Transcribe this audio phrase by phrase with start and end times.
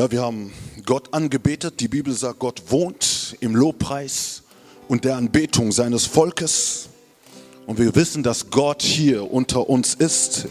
[0.00, 0.50] Ja, wir haben
[0.86, 1.78] Gott angebetet.
[1.78, 4.44] Die Bibel sagt, Gott wohnt im Lobpreis
[4.88, 6.88] und der Anbetung seines Volkes.
[7.66, 10.48] Und wir wissen, dass Gott hier unter uns ist.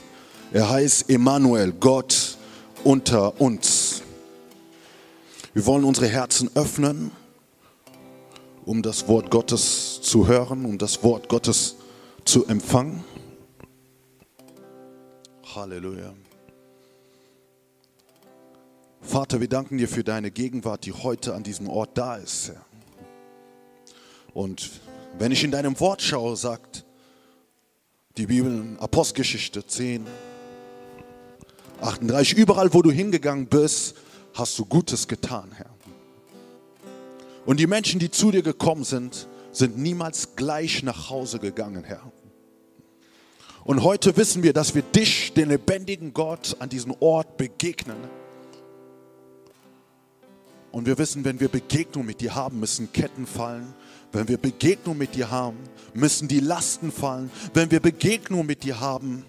[0.53, 2.37] Er heißt Emmanuel, Gott
[2.83, 4.03] unter uns.
[5.55, 7.09] Wir wollen unsere Herzen öffnen,
[8.65, 11.75] um das Wort Gottes zu hören, um das Wort Gottes
[12.23, 13.03] zu empfangen.
[15.55, 16.13] Halleluja.
[19.09, 22.51] Vater, wir danken dir für deine Gegenwart, die heute an diesem Ort da ist.
[24.35, 24.69] Und
[25.17, 26.85] wenn ich in deinem Wort schaue, sagt
[28.17, 30.05] die Bibel in Apostelgeschichte 10,
[31.81, 33.95] 38, überall wo du hingegangen bist,
[34.35, 35.73] hast du Gutes getan, Herr.
[37.47, 42.11] Und die Menschen, die zu dir gekommen sind, sind niemals gleich nach Hause gegangen, Herr.
[43.63, 47.97] Und heute wissen wir, dass wir dich, den lebendigen Gott, an diesem Ort begegnen.
[50.71, 53.73] Und wir wissen, wenn wir Begegnung mit dir haben, müssen Ketten fallen.
[54.11, 55.57] Wenn wir Begegnung mit dir haben,
[55.93, 57.31] müssen die Lasten fallen.
[57.53, 59.25] Wenn wir Begegnung mit dir haben,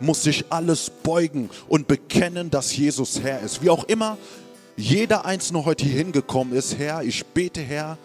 [0.00, 3.62] muss sich alles beugen und bekennen, dass Jesus Herr ist.
[3.62, 4.18] Wie auch immer
[4.76, 7.98] jeder Einzelne heute hier hingekommen ist, Herr, ich bete, Herr,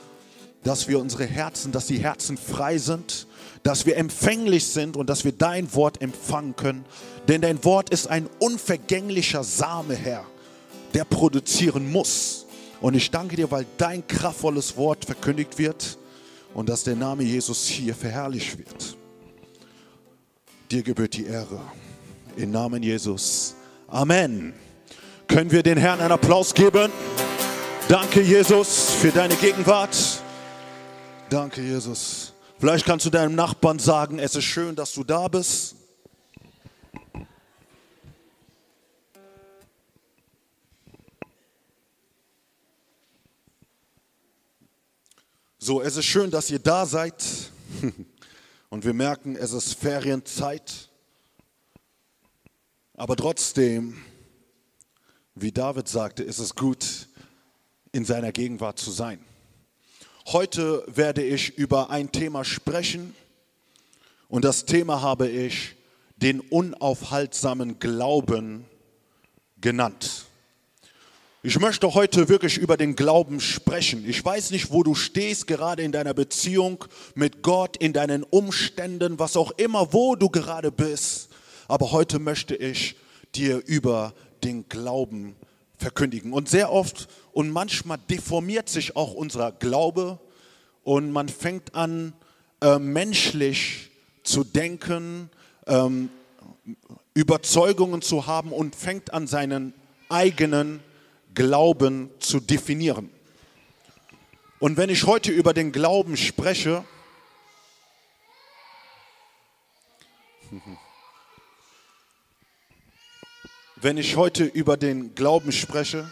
[0.63, 3.25] dass wir unsere Herzen, dass die Herzen frei sind,
[3.63, 6.85] dass wir empfänglich sind und dass wir dein Wort empfangen können.
[7.27, 10.25] Denn dein Wort ist ein unvergänglicher Same, Herr
[10.93, 12.45] der produzieren muss.
[12.81, 15.97] Und ich danke dir, weil dein kraftvolles Wort verkündigt wird
[16.53, 18.97] und dass der Name Jesus hier verherrlicht wird.
[20.69, 21.61] Dir gebührt die Ehre.
[22.35, 23.55] Im Namen Jesus.
[23.87, 24.53] Amen.
[25.27, 26.91] Können wir den Herrn einen Applaus geben?
[27.87, 29.97] Danke, Jesus, für deine Gegenwart.
[31.29, 32.33] Danke, Jesus.
[32.59, 35.75] Vielleicht kannst du deinem Nachbarn sagen, es ist schön, dass du da bist.
[45.67, 47.21] So, es ist schön, dass ihr da seid.
[48.69, 50.87] Und wir merken, es ist Ferienzeit.
[52.93, 53.97] Aber trotzdem,
[55.35, 57.09] wie David sagte, ist es gut,
[57.91, 59.19] in seiner Gegenwart zu sein.
[60.27, 63.13] Heute werde ich über ein Thema sprechen.
[64.29, 65.75] Und das Thema habe ich
[66.15, 68.63] den unaufhaltsamen Glauben
[69.59, 70.26] genannt.
[71.43, 74.03] Ich möchte heute wirklich über den Glauben sprechen.
[74.09, 76.83] Ich weiß nicht, wo du stehst, gerade in deiner Beziehung
[77.13, 81.29] mit Gott, in deinen Umständen, was auch immer, wo du gerade bist.
[81.67, 82.95] Aber heute möchte ich
[83.35, 85.35] dir über den Glauben
[85.77, 86.33] verkündigen.
[86.33, 90.17] Und sehr oft und manchmal deformiert sich auch unser Glaube
[90.83, 92.13] und man fängt an,
[92.61, 93.91] äh, menschlich
[94.23, 95.29] zu denken,
[95.67, 96.09] ähm,
[97.13, 99.75] Überzeugungen zu haben und fängt an, seinen
[100.09, 100.79] eigenen
[101.37, 103.11] Glauben zu definieren.
[104.57, 106.83] Und wenn ich heute über den Glauben spreche,
[113.75, 116.11] wenn ich heute über den Glauben spreche,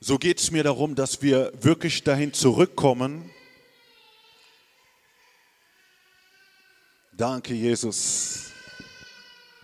[0.00, 3.30] so geht es mir darum, dass wir wirklich dahin zurückkommen.
[7.12, 8.50] Danke, Jesus.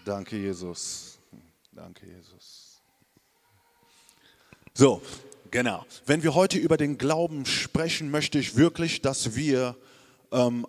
[0.05, 1.10] Danke, Jesus.
[1.81, 2.83] Danke, Jesus.
[4.75, 5.01] So,
[5.51, 5.87] genau.
[6.05, 9.77] Wenn wir heute über den Glauben sprechen, möchte ich wirklich, dass wir
[10.31, 10.67] ähm,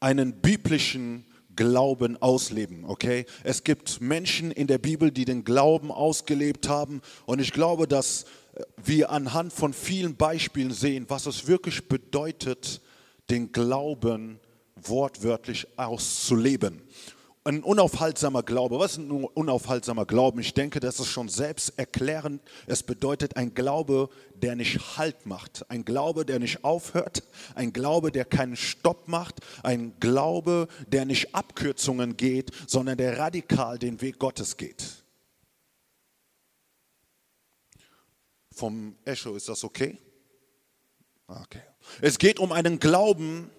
[0.00, 1.26] einen biblischen
[1.56, 3.26] Glauben ausleben, okay?
[3.42, 8.24] Es gibt Menschen in der Bibel, die den Glauben ausgelebt haben und ich glaube, dass
[8.82, 12.80] wir anhand von vielen Beispielen sehen, was es wirklich bedeutet,
[13.28, 14.40] den Glauben
[14.74, 16.80] wortwörtlich auszuleben
[17.44, 18.78] ein unaufhaltsamer Glaube.
[18.78, 20.40] Was ist ein unaufhaltsamer Glauben?
[20.40, 22.42] Ich denke, das ist schon selbsterklärend.
[22.66, 25.70] Es bedeutet ein Glaube, der nicht Halt macht.
[25.70, 27.22] Ein Glaube, der nicht aufhört.
[27.54, 29.40] Ein Glaube, der keinen Stopp macht.
[29.62, 34.82] Ein Glaube, der nicht Abkürzungen geht, sondern der radikal den Weg Gottes geht.
[38.52, 39.98] Vom Echo ist das okay?
[41.26, 41.62] Okay.
[42.00, 43.54] Es geht um einen Glauben, der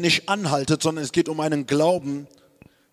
[0.00, 2.26] nicht anhaltet, sondern es geht um einen Glauben,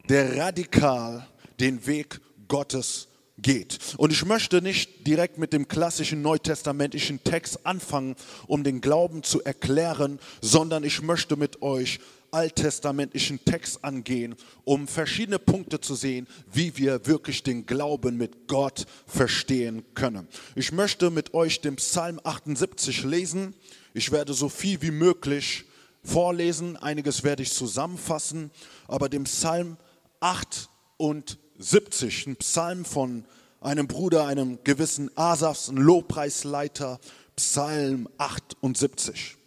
[0.09, 1.27] der radikal
[1.59, 3.07] den Weg Gottes
[3.37, 3.79] geht.
[3.97, 8.15] Und ich möchte nicht direkt mit dem klassischen neutestamentlichen Text anfangen,
[8.47, 11.99] um den Glauben zu erklären, sondern ich möchte mit euch
[12.31, 18.85] alttestamentlichen Text angehen, um verschiedene Punkte zu sehen, wie wir wirklich den Glauben mit Gott
[19.05, 20.27] verstehen können.
[20.55, 23.53] Ich möchte mit euch den Psalm 78 lesen.
[23.93, 25.65] Ich werde so viel wie möglich
[26.03, 28.51] vorlesen, einiges werde ich zusammenfassen,
[28.87, 29.77] aber dem Psalm
[30.19, 33.25] 78, ein Psalm von
[33.59, 36.99] einem Bruder, einem gewissen Asafs, ein Lobpreisleiter,
[37.35, 39.37] Psalm 78.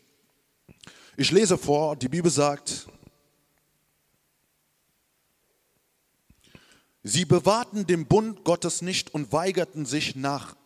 [1.16, 2.88] Ich lese vor, die Bibel sagt,
[7.06, 10.56] Sie bewahrten den Bund Gottes nicht und weigerten sich nach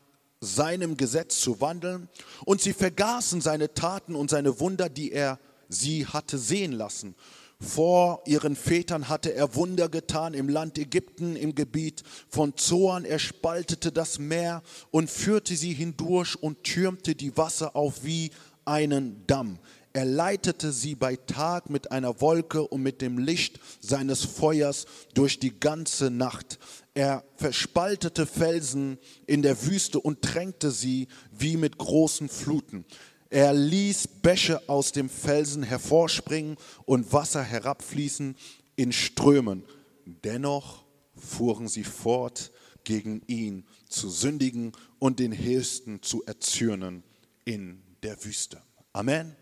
[0.41, 2.09] seinem Gesetz zu wandeln
[2.45, 7.15] und sie vergaßen seine Taten und seine Wunder, die er sie hatte sehen lassen.
[7.61, 13.05] Vor ihren Vätern hatte er Wunder getan im Land Ägypten, im Gebiet von Zoan.
[13.05, 14.63] Er spaltete das Meer
[14.93, 18.31] und führte sie hindurch und türmte die Wasser auf wie
[18.65, 19.59] einen Damm.
[19.93, 25.41] Er leitete sie bei Tag mit einer Wolke und mit dem Licht seines Feuers durch
[25.41, 26.61] die ganze Nacht.
[26.95, 32.85] Er verspaltete Felsen in der Wüste und tränkte sie wie mit großen Fluten.
[33.31, 38.37] Er ließ Bäche aus dem Felsen hervorspringen und Wasser herabfließen
[38.77, 39.65] in Strömen.
[40.07, 40.85] Dennoch
[41.15, 42.51] fuhren sie fort,
[42.85, 47.03] gegen ihn zu sündigen und den Höchsten zu erzürnen
[47.45, 48.63] in der Wüste.
[48.95, 49.37] Amen.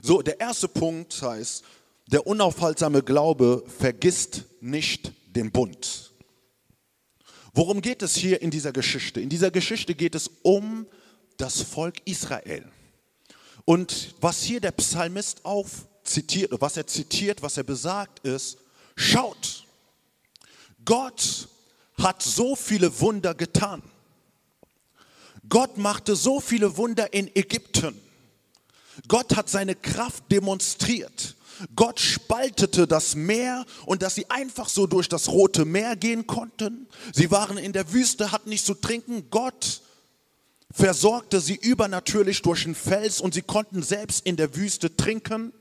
[0.00, 1.64] So, der erste Punkt heißt,
[2.06, 6.12] der unaufhaltsame Glaube vergisst nicht den Bund.
[7.54, 9.20] Worum geht es hier in dieser Geschichte?
[9.20, 10.86] In dieser Geschichte geht es um
[11.36, 12.64] das Volk Israel.
[13.64, 15.68] Und was hier der Psalmist auch
[16.04, 18.58] zitiert, was er zitiert, was er besagt, ist,
[18.96, 19.64] schaut,
[20.84, 21.48] Gott
[21.94, 23.82] hat so viele Wunder getan.
[25.48, 28.00] Gott machte so viele Wunder in Ägypten.
[29.08, 31.36] Gott hat seine Kraft demonstriert.
[31.76, 36.88] Gott spaltete das Meer und dass sie einfach so durch das Rote Meer gehen konnten.
[37.12, 39.28] Sie waren in der Wüste, hatten nichts zu trinken.
[39.30, 39.82] Gott
[40.72, 45.52] versorgte sie übernatürlich durch einen Fels und sie konnten selbst in der Wüste trinken.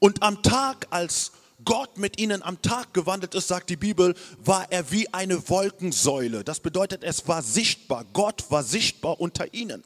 [0.00, 1.32] Und am Tag, als
[1.64, 6.44] Gott mit ihnen am Tag gewandelt ist, sagt die Bibel, war er wie eine Wolkensäule.
[6.44, 8.04] Das bedeutet, es war sichtbar.
[8.12, 9.82] Gott war sichtbar unter ihnen.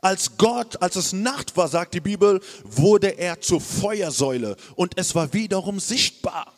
[0.00, 5.14] Als Gott, als es Nacht war, sagt die Bibel, wurde er zur Feuersäule und es
[5.14, 6.52] war wiederum sichtbar.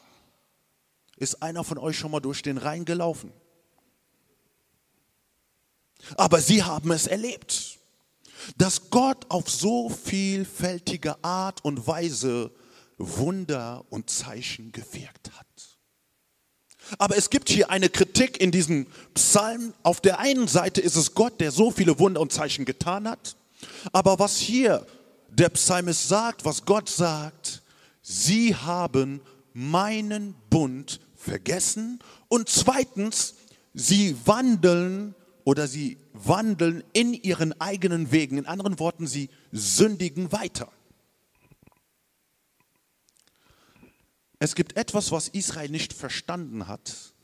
[1.16, 3.32] Ist einer von euch schon mal durch den Rhein gelaufen?
[6.16, 7.78] Aber sie haben es erlebt,
[8.58, 12.50] dass Gott auf so vielfältige Art und Weise
[12.98, 15.46] Wunder und Zeichen gewirkt hat.
[16.98, 19.72] Aber es gibt hier eine Kritik in diesem Psalm.
[19.82, 23.36] Auf der einen Seite ist es Gott, der so viele Wunder und Zeichen getan hat.
[23.92, 24.86] Aber was hier
[25.30, 27.62] der Psalmist sagt, was Gott sagt,
[28.02, 29.20] sie haben
[29.54, 32.00] meinen Bund vergessen.
[32.28, 33.34] Und zweitens,
[33.72, 38.38] sie wandeln oder sie wandeln in ihren eigenen Wegen.
[38.38, 40.72] In anderen Worten, sie sündigen weiter.
[44.38, 47.14] Es gibt etwas, was Israel nicht verstanden hat,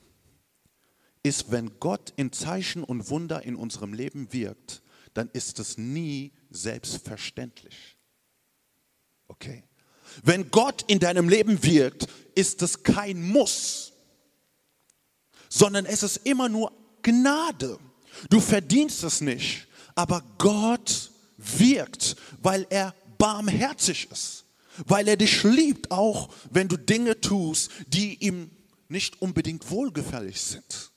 [1.23, 6.33] ist, wenn Gott in Zeichen und Wunder in unserem Leben wirkt, dann ist es nie
[6.51, 7.99] selbstverständlich.
[9.29, 9.65] Okay?
[10.23, 13.93] Wenn Gott in deinem Leben wirkt, ist es kein Muss,
[15.49, 16.73] sondern es ist immer nur
[17.03, 17.79] Gnade.
[18.29, 24.45] Du verdienst es nicht, aber Gott wirkt, weil er barmherzig ist,
[24.87, 28.51] weil er dich liebt, auch wenn du Dinge tust, die ihm
[28.89, 30.91] nicht unbedingt wohlgefällig sind.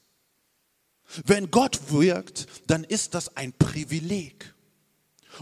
[1.26, 4.53] Wenn Gott wirkt, dann ist das ein Privileg.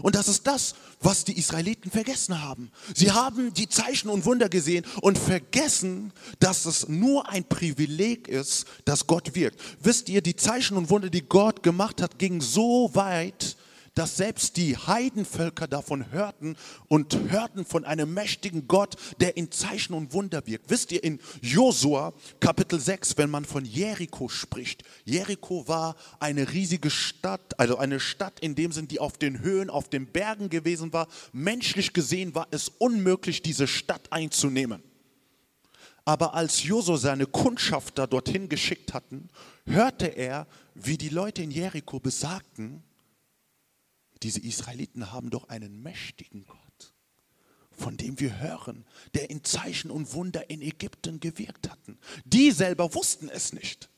[0.00, 2.70] Und das ist das, was die Israeliten vergessen haben.
[2.94, 8.66] Sie haben die Zeichen und Wunder gesehen und vergessen, dass es nur ein Privileg ist,
[8.84, 9.60] dass Gott wirkt.
[9.80, 13.56] Wisst ihr, die Zeichen und Wunder, die Gott gemacht hat, gingen so weit,
[13.94, 16.56] dass selbst die Heidenvölker davon hörten
[16.88, 20.70] und hörten von einem mächtigen Gott, der in Zeichen und Wunder wirkt.
[20.70, 26.90] Wisst ihr, in Josua Kapitel 6, wenn man von Jericho spricht, Jericho war eine riesige
[26.90, 30.92] Stadt, also eine Stadt in dem Sinn, die auf den Höhen, auf den Bergen gewesen
[30.92, 31.08] war.
[31.32, 34.82] Menschlich gesehen war es unmöglich, diese Stadt einzunehmen.
[36.04, 39.28] Aber als Josua seine Kundschafter dorthin geschickt hatten,
[39.66, 42.82] hörte er, wie die Leute in Jericho besagten,
[44.22, 46.94] diese Israeliten haben doch einen mächtigen Gott,
[47.70, 51.98] von dem wir hören, der in Zeichen und Wunder in Ägypten gewirkt hatten.
[52.24, 53.88] Die selber wussten es nicht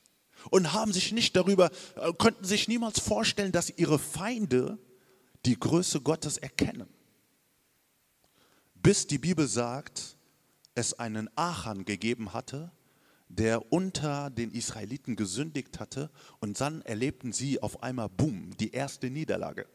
[0.51, 4.79] und haben sich nicht darüber, äh, könnten sich niemals vorstellen, dass ihre Feinde
[5.45, 6.89] die Größe Gottes erkennen.
[8.75, 10.17] Bis die Bibel sagt,
[10.75, 12.73] es einen Achan gegeben hatte,
[13.29, 19.11] der unter den Israeliten gesündigt hatte und dann erlebten sie auf einmal, boom, die erste
[19.11, 19.67] Niederlage.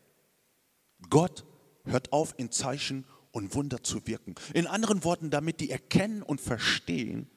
[1.10, 1.46] Gott
[1.86, 4.36] hört auf, in Zeichen und Wunder zu wirken.
[4.54, 7.30] In anderen Worten, damit die erkennen und verstehen,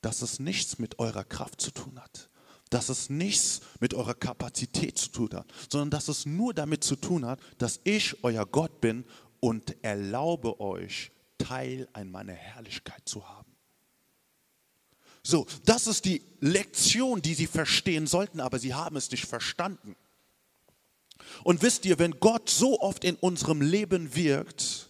[0.00, 2.30] dass es nichts mit eurer Kraft zu tun hat,
[2.70, 6.96] dass es nichts mit eurer Kapazität zu tun hat, sondern dass es nur damit zu
[6.96, 9.04] tun hat, dass ich euer Gott bin
[9.40, 13.50] und erlaube euch, Teil an meiner Herrlichkeit zu haben.
[15.22, 19.96] So, das ist die Lektion, die sie verstehen sollten, aber sie haben es nicht verstanden.
[21.44, 24.88] Und wisst ihr, wenn Gott so oft in unserem Leben wirkt,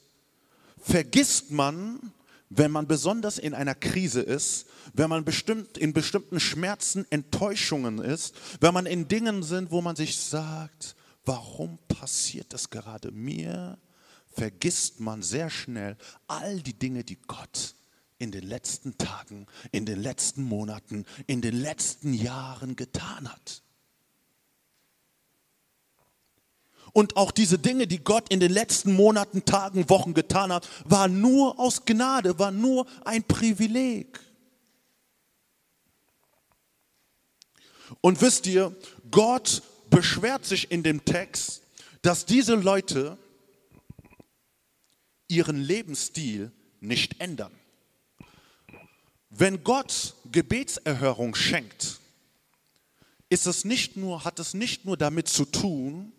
[0.79, 2.13] vergisst man,
[2.49, 8.35] wenn man besonders in einer Krise ist, wenn man bestimmt in bestimmten Schmerzen, Enttäuschungen ist,
[8.61, 13.79] wenn man in Dingen sind, wo man sich sagt, warum passiert das gerade mir,
[14.33, 15.97] vergisst man sehr schnell
[16.27, 17.75] all die Dinge, die Gott
[18.19, 23.63] in den letzten Tagen, in den letzten Monaten, in den letzten Jahren getan hat.
[26.92, 31.09] Und auch diese Dinge, die Gott in den letzten Monaten, Tagen, Wochen getan hat, war
[31.09, 34.20] nur aus Gnade, war nur ein Privileg.
[38.00, 38.75] Und wisst ihr,
[39.11, 41.62] Gott beschwert sich in dem Text,
[42.02, 43.18] dass diese Leute
[45.28, 47.52] ihren Lebensstil nicht ändern.
[49.28, 52.00] Wenn Gott Gebetserhörung schenkt,
[53.28, 56.12] ist es nicht nur, hat es nicht nur damit zu tun,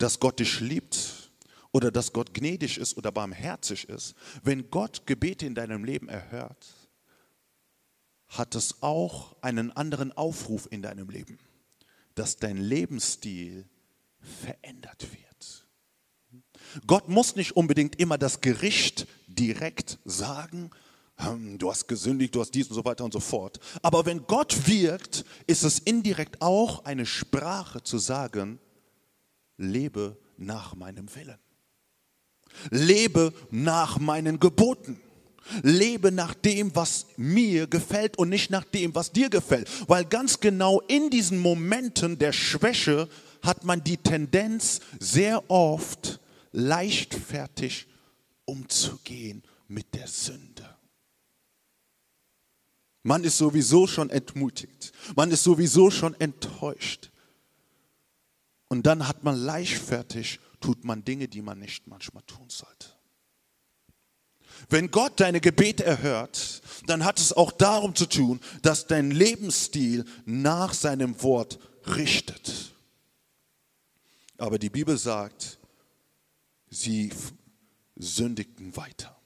[0.00, 1.30] dass Gott dich liebt
[1.72, 6.66] oder dass Gott gnädig ist oder barmherzig ist, wenn Gott Gebete in deinem Leben erhört,
[8.28, 11.38] hat es auch einen anderen Aufruf in deinem Leben,
[12.14, 13.68] dass dein Lebensstil
[14.20, 15.66] verändert wird.
[16.86, 20.70] Gott muss nicht unbedingt immer das Gericht direkt sagen,
[21.16, 23.60] hm, du hast gesündigt, du hast dies und so weiter und so fort.
[23.82, 28.58] Aber wenn Gott wirkt, ist es indirekt auch eine Sprache zu sagen,
[29.60, 31.38] lebe nach meinem Willen.
[32.70, 35.00] Lebe nach meinen Geboten.
[35.62, 39.68] Lebe nach dem, was mir gefällt und nicht nach dem, was dir gefällt.
[39.88, 43.08] Weil ganz genau in diesen Momenten der Schwäche
[43.42, 46.20] hat man die Tendenz, sehr oft
[46.52, 47.86] leichtfertig
[48.44, 50.68] umzugehen mit der Sünde.
[53.02, 54.92] Man ist sowieso schon entmutigt.
[55.16, 57.10] Man ist sowieso schon enttäuscht.
[58.70, 62.86] Und dann hat man leichtfertig, tut man Dinge, die man nicht manchmal tun sollte.
[64.68, 70.04] Wenn Gott deine Gebete erhört, dann hat es auch darum zu tun, dass dein Lebensstil
[70.24, 72.72] nach seinem Wort richtet.
[74.38, 75.58] Aber die Bibel sagt,
[76.68, 77.10] sie
[77.96, 79.16] sündigten weiter.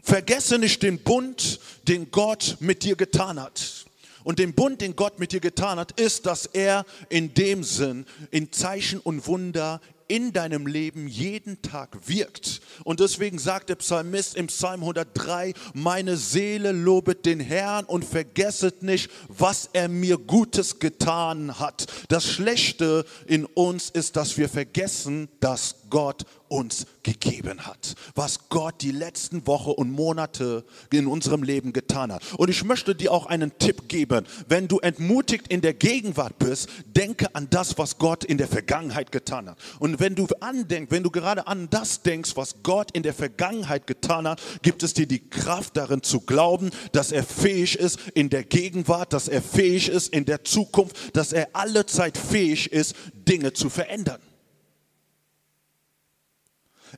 [0.00, 3.85] Vergesse nicht den Bund, den Gott mit dir getan hat.
[4.26, 8.06] Und den Bund, den Gott mit dir getan hat, ist, dass er in dem Sinn
[8.32, 12.60] in Zeichen und Wunder in deinem Leben jeden Tag wirkt.
[12.82, 18.82] Und deswegen sagt der Psalmist im Psalm 103, meine Seele lobet den Herrn und vergesset
[18.82, 21.86] nicht, was er mir Gutes getan hat.
[22.08, 28.80] Das Schlechte in uns ist, dass wir vergessen, dass Gott uns gegeben hat, was Gott
[28.80, 32.22] die letzten Wochen und Monate in unserem Leben getan hat.
[32.36, 34.26] Und ich möchte dir auch einen Tipp geben.
[34.48, 39.12] Wenn du entmutigt in der Gegenwart bist, denke an das, was Gott in der Vergangenheit
[39.12, 39.58] getan hat.
[39.78, 43.86] Und wenn du andenkst, wenn du gerade an das denkst, was Gott in der Vergangenheit
[43.86, 48.30] getan hat, gibt es dir die Kraft darin zu glauben, dass er fähig ist in
[48.30, 52.94] der Gegenwart, dass er fähig ist in der Zukunft, dass er alle Zeit fähig ist,
[53.14, 54.20] Dinge zu verändern.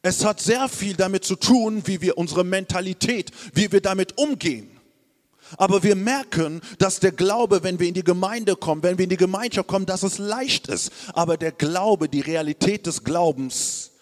[0.02, 4.70] Es hat sehr viel damit zu tun, wie wir unsere Mentalität, wie wir damit umgehen.
[5.56, 9.10] Aber wir merken, dass der Glaube, wenn wir in die Gemeinde kommen, wenn wir in
[9.10, 10.92] die Gemeinschaft kommen, dass es leicht ist.
[11.14, 13.92] Aber der Glaube, die Realität des Glaubens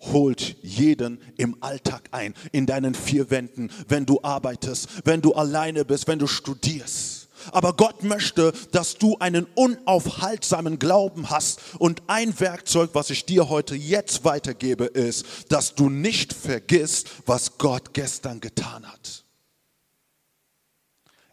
[0.00, 5.84] holt jeden im Alltag ein, in deinen vier Wänden, wenn du arbeitest, wenn du alleine
[5.84, 7.23] bist, wenn du studierst.
[7.52, 11.60] Aber Gott möchte, dass du einen unaufhaltsamen Glauben hast.
[11.78, 17.58] Und ein Werkzeug, was ich dir heute jetzt weitergebe, ist, dass du nicht vergisst, was
[17.58, 19.24] Gott gestern getan hat.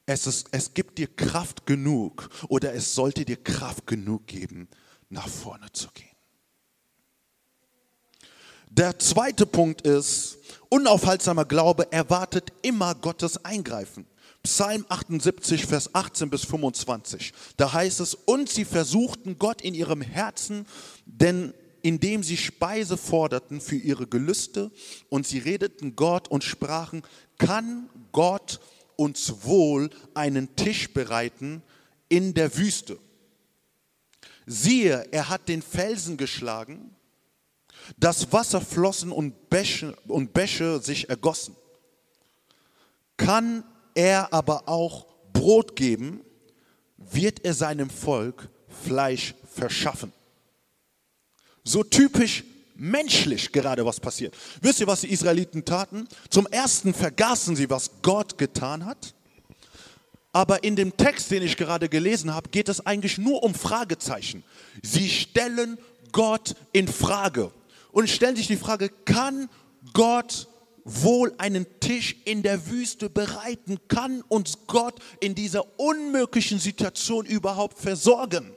[0.06, 4.68] Es, ist, es gibt dir Kraft genug oder es sollte dir Kraft genug geben,
[5.10, 6.08] nach vorne zu gehen.
[8.70, 10.38] Der zweite Punkt ist,
[10.70, 14.06] unaufhaltsamer Glaube erwartet immer Gottes Eingreifen.
[14.44, 17.34] Psalm 78, Vers 18 bis 25.
[17.58, 20.66] Da heißt es, und sie versuchten Gott in ihrem Herzen,
[21.06, 24.72] denn indem sie Speise forderten für ihre Gelüste
[25.10, 27.04] und sie redeten Gott und sprachen,
[27.38, 28.60] kann Gott
[28.96, 31.62] uns wohl einen Tisch bereiten
[32.10, 32.98] in der Wüste?
[34.46, 36.96] Siehe, er hat den Felsen geschlagen,
[37.98, 41.56] das Wasser flossen und Bäche, und Bäche sich ergossen.
[43.18, 43.64] Kann
[43.96, 46.22] er aber auch Brot geben,
[46.98, 50.12] wird er seinem Volk Fleisch verschaffen.
[51.64, 52.44] So typisch
[52.76, 54.36] menschlich gerade was passiert.
[54.62, 56.08] Wisst ihr, was die Israeliten taten?
[56.30, 59.14] Zum ersten vergaßen sie, was Gott getan hat.
[60.34, 64.44] Aber in dem Text, den ich gerade gelesen habe, geht es eigentlich nur um Fragezeichen.
[64.82, 65.78] Sie stellen
[66.12, 67.52] Gott in Frage
[67.92, 69.50] und stellen sich die Frage, kann
[69.94, 70.48] Gott
[70.84, 77.80] wohl einen Tisch in der Wüste bereiten, kann uns Gott in dieser unmöglichen Situation überhaupt
[77.80, 78.54] versorgen.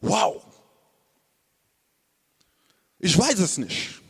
[0.00, 0.44] Wow.
[2.98, 4.00] Ich weiß es nicht.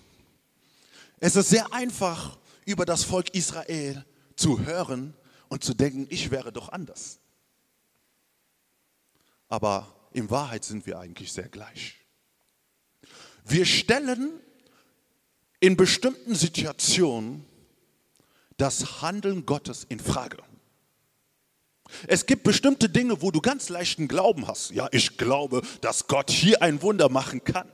[1.19, 4.05] Es ist sehr einfach, über das Volk Israel
[4.37, 5.15] zu hören
[5.49, 7.19] und zu denken, ich wäre doch anders.
[9.49, 11.97] Aber in Wahrheit sind wir eigentlich sehr gleich.
[13.45, 14.41] Wir stellen
[15.61, 17.45] in bestimmten Situationen
[18.57, 20.39] das Handeln Gottes in Frage.
[22.07, 24.71] Es gibt bestimmte Dinge, wo du ganz leichten Glauben hast.
[24.71, 27.69] Ja, ich glaube, dass Gott hier ein Wunder machen kann.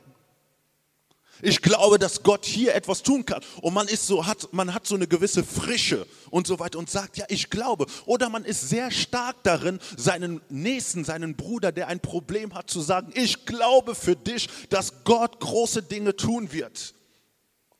[1.42, 3.42] Ich glaube, dass Gott hier etwas tun kann.
[3.60, 6.88] Und man ist so, hat, man hat so eine gewisse Frische und so weiter und
[6.88, 7.86] sagt, ja, ich glaube.
[8.06, 12.80] Oder man ist sehr stark darin, seinen Nächsten, seinen Bruder, der ein Problem hat, zu
[12.80, 16.94] sagen, ich glaube für dich, dass Gott große Dinge tun wird.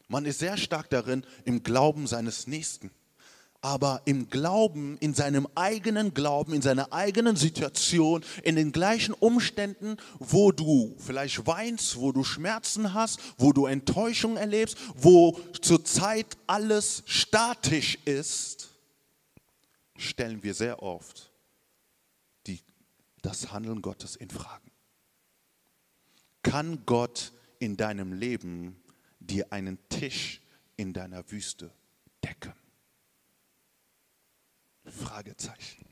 [0.09, 2.91] Man ist sehr stark darin, im Glauben seines Nächsten.
[3.61, 9.97] Aber im Glauben, in seinem eigenen Glauben, in seiner eigenen Situation, in den gleichen Umständen,
[10.21, 17.03] wo du vielleicht weinst, wo du Schmerzen hast, wo du Enttäuschung erlebst, wo zurzeit alles
[17.07, 18.69] statisch ist,
[19.97, 21.33] stellen wir sehr oft
[22.47, 22.61] die,
[23.23, 24.71] das Handeln Gottes in Fragen.
[26.43, 28.81] Kann Gott in deinem Leben
[29.27, 30.41] dir einen Tisch
[30.77, 31.71] in deiner Wüste
[32.25, 32.55] decken?
[34.85, 35.85] Fragezeichen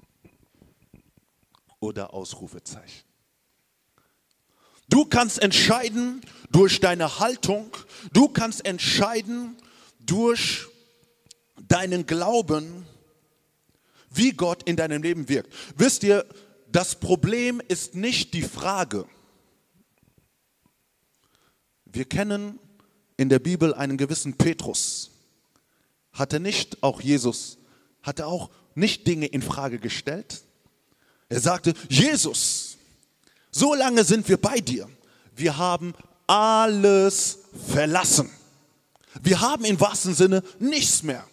[1.80, 3.04] oder Ausrufezeichen.
[4.88, 6.20] Du kannst entscheiden
[6.50, 7.76] durch deine Haltung,
[8.12, 9.56] du kannst entscheiden
[10.00, 10.66] durch
[11.68, 12.86] deinen Glauben,
[14.10, 15.52] wie Gott in deinem Leben wirkt.
[15.76, 16.24] Wisst ihr,
[16.68, 19.06] das Problem ist nicht die Frage.
[21.84, 22.58] Wir kennen
[23.16, 25.10] in der Bibel einen gewissen Petrus.
[26.12, 27.58] Hatte nicht auch Jesus,
[28.02, 30.42] hatte auch nicht Dinge in Frage gestellt?
[31.28, 32.76] Er sagte, Jesus,
[33.50, 34.88] so lange sind wir bei dir.
[35.34, 35.94] Wir haben
[36.26, 38.30] alles verlassen.
[39.22, 41.26] Wir haben im wahrsten Sinne nichts mehr.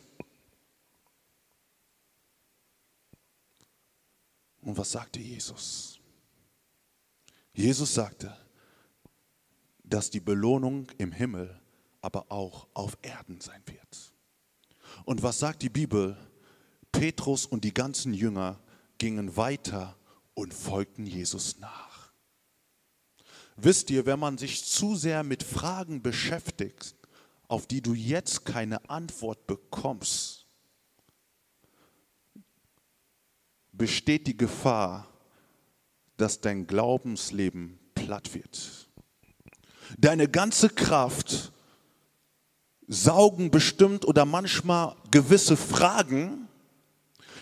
[4.61, 5.99] Und was sagte Jesus?
[7.53, 8.35] Jesus sagte,
[9.83, 11.60] dass die Belohnung im Himmel
[12.01, 14.13] aber auch auf Erden sein wird.
[15.05, 16.17] Und was sagt die Bibel?
[16.91, 18.59] Petrus und die ganzen Jünger
[18.97, 19.95] gingen weiter
[20.33, 22.11] und folgten Jesus nach.
[23.55, 26.95] Wisst ihr, wenn man sich zu sehr mit Fragen beschäftigt,
[27.47, 30.47] auf die du jetzt keine Antwort bekommst,
[33.71, 35.07] besteht die Gefahr,
[36.17, 38.89] dass dein Glaubensleben platt wird.
[39.97, 41.51] Deine ganze Kraft
[42.91, 46.49] saugen bestimmt oder manchmal gewisse Fragen,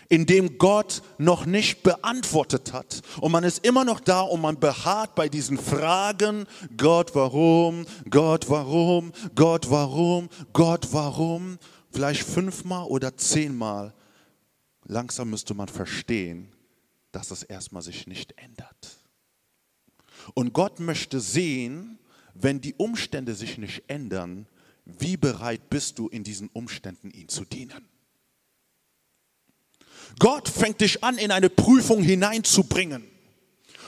[0.07, 3.01] in dem Gott noch nicht beantwortet hat.
[3.19, 6.45] Und man ist immer noch da und man beharrt bei diesen Fragen,
[6.77, 11.57] Gott, warum, Gott, warum, Gott, warum, Gott, warum,
[11.91, 13.93] vielleicht fünfmal oder zehnmal.
[14.85, 16.51] Langsam müsste man verstehen,
[17.11, 18.97] dass es erstmal sich nicht ändert.
[20.35, 21.97] Und Gott möchte sehen,
[22.35, 24.47] wenn die Umstände sich nicht ändern,
[24.99, 27.87] wie bereit bist du in diesen Umständen, ihm zu dienen.
[30.17, 33.03] Gott fängt dich an, in eine Prüfung hineinzubringen.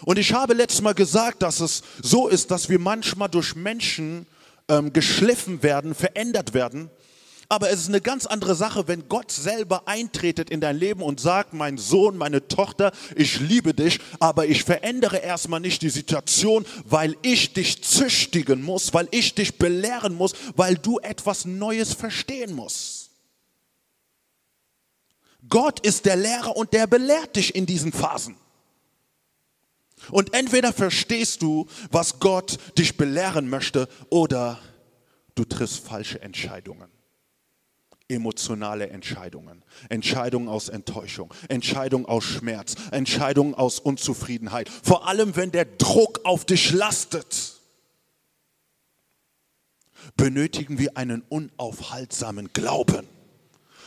[0.04, 4.26] Und ich habe letztes Mal gesagt, dass es so ist, dass wir manchmal durch Menschen
[4.68, 6.90] ähm, geschliffen werden, verändert werden.
[7.52, 11.20] Aber es ist eine ganz andere Sache, wenn Gott selber eintretet in dein Leben und
[11.20, 16.66] sagt, mein Sohn, meine Tochter, ich liebe dich, aber ich verändere erstmal nicht die Situation,
[16.86, 22.56] weil ich dich züchtigen muss, weil ich dich belehren muss, weil du etwas Neues verstehen
[22.56, 23.10] musst.
[25.50, 28.38] Gott ist der Lehrer und der belehrt dich in diesen Phasen.
[30.10, 34.58] Und entweder verstehst du, was Gott dich belehren möchte, oder
[35.36, 36.90] du triffst falsche Entscheidungen.
[38.12, 44.70] Emotionale Entscheidungen, Entscheidungen aus Enttäuschung, Entscheidungen aus Schmerz, Entscheidungen aus Unzufriedenheit.
[44.70, 47.54] Vor allem, wenn der Druck auf dich lastet,
[50.18, 53.08] benötigen wir einen unaufhaltsamen Glauben.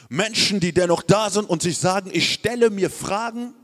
[0.08, 3.54] Menschen, die dennoch da sind und sich sagen, ich stelle mir Fragen,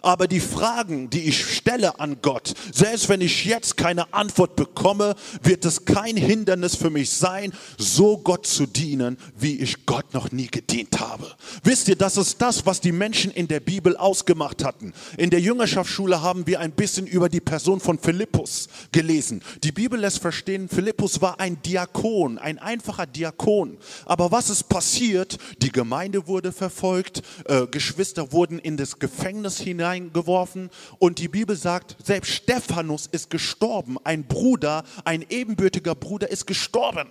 [0.00, 5.14] aber die Fragen, die ich stelle an Gott, selbst wenn ich jetzt keine Antwort bekomme,
[5.42, 10.32] wird es kein Hindernis für mich sein, so Gott zu dienen, wie ich Gott noch
[10.32, 11.26] nie gedient habe.
[11.62, 14.92] Wisst ihr, das ist das, was die Menschen in der Bibel ausgemacht hatten.
[15.18, 19.42] In der Jüngerschaftsschule haben wir ein bisschen über die Person von Philippus gelesen.
[19.62, 23.78] Die Bibel lässt verstehen, Philippus war ein Diakon, ein einfacher Diakon.
[24.06, 25.38] Aber was ist passiert?
[25.58, 31.56] Die Gemeinde wurde verfolgt, äh, Geschwister wurden in das Gefängnis hinein hineingeworfen und die Bibel
[31.56, 33.96] sagt, selbst Stephanus ist gestorben.
[34.04, 37.08] Ein Bruder, ein ebenbürtiger Bruder ist gestorben.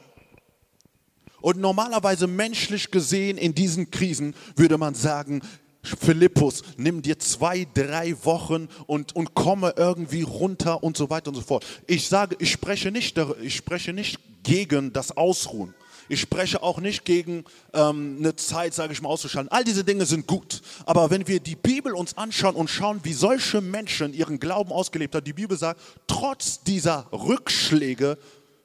[1.42, 5.42] Und normalerweise menschlich gesehen in diesen Krisen würde man sagen,
[5.84, 11.36] Philippus, nimm dir zwei, drei Wochen und, und komme irgendwie runter und so weiter und
[11.36, 11.66] so fort.
[11.88, 15.74] Ich sage, ich spreche nicht, ich spreche nicht gegen das Ausruhen.
[16.12, 19.50] Ich spreche auch nicht gegen ähm, eine Zeit, sage ich mal, auszuschalten.
[19.50, 20.62] All diese Dinge sind gut.
[20.86, 25.16] Aber wenn wir die Bibel uns anschauen und schauen, wie solche Menschen ihren Glauben ausgelebt
[25.16, 28.18] haben, die Bibel sagt, trotz dieser Rückschläge,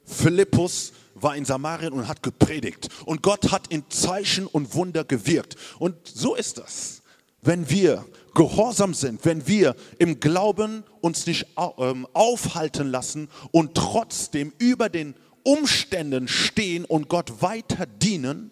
[0.03, 2.89] Philippus war in Samarien und hat gepredigt.
[3.05, 5.55] Und Gott hat in Zeichen und Wunder gewirkt.
[5.79, 7.01] Und so ist das.
[7.41, 8.05] Wenn wir
[8.35, 15.15] gehorsam sind, wenn wir im Glauben uns nicht ähm, aufhalten lassen und trotzdem über den
[15.47, 18.51] Umständen stehen und Gott weiter dienen,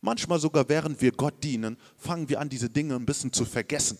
[0.00, 3.96] manchmal sogar während wir Gott dienen, fangen wir an, diese Dinge ein bisschen zu vergessen.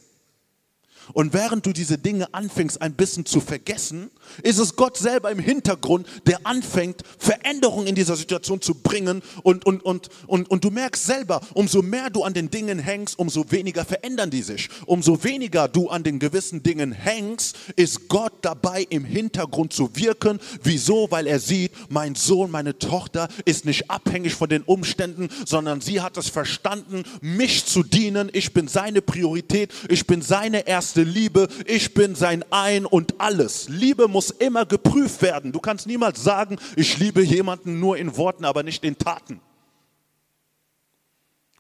[1.13, 4.11] Und während du diese Dinge anfängst ein bisschen zu vergessen,
[4.43, 9.23] ist es Gott selber im Hintergrund, der anfängt, Veränderungen in dieser Situation zu bringen.
[9.43, 13.19] Und, und, und, und, und du merkst selber, umso mehr du an den Dingen hängst,
[13.19, 14.69] umso weniger verändern die sich.
[14.87, 20.39] Umso weniger du an den gewissen Dingen hängst, ist Gott dabei im Hintergrund zu wirken.
[20.63, 21.11] Wieso?
[21.11, 26.01] Weil er sieht, mein Sohn, meine Tochter ist nicht abhängig von den Umständen, sondern sie
[26.01, 28.31] hat es verstanden, mich zu dienen.
[28.33, 33.21] Ich bin seine Priorität, ich bin seine erste erste Liebe, ich bin sein Ein und
[33.21, 33.69] alles.
[33.69, 35.53] Liebe muss immer geprüft werden.
[35.53, 39.41] Du kannst niemals sagen, ich liebe jemanden nur in Worten, aber nicht in Taten.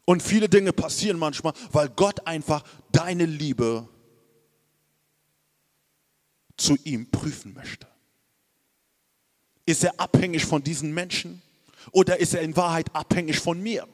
[0.04, 3.88] Und viele Dinge passieren manchmal, weil Gott einfach deine Liebe
[6.56, 7.86] zu ihm prüfen möchte.
[9.64, 11.40] Ist er abhängig von diesen Menschen
[11.92, 13.86] oder ist er in Wahrheit abhängig von mir?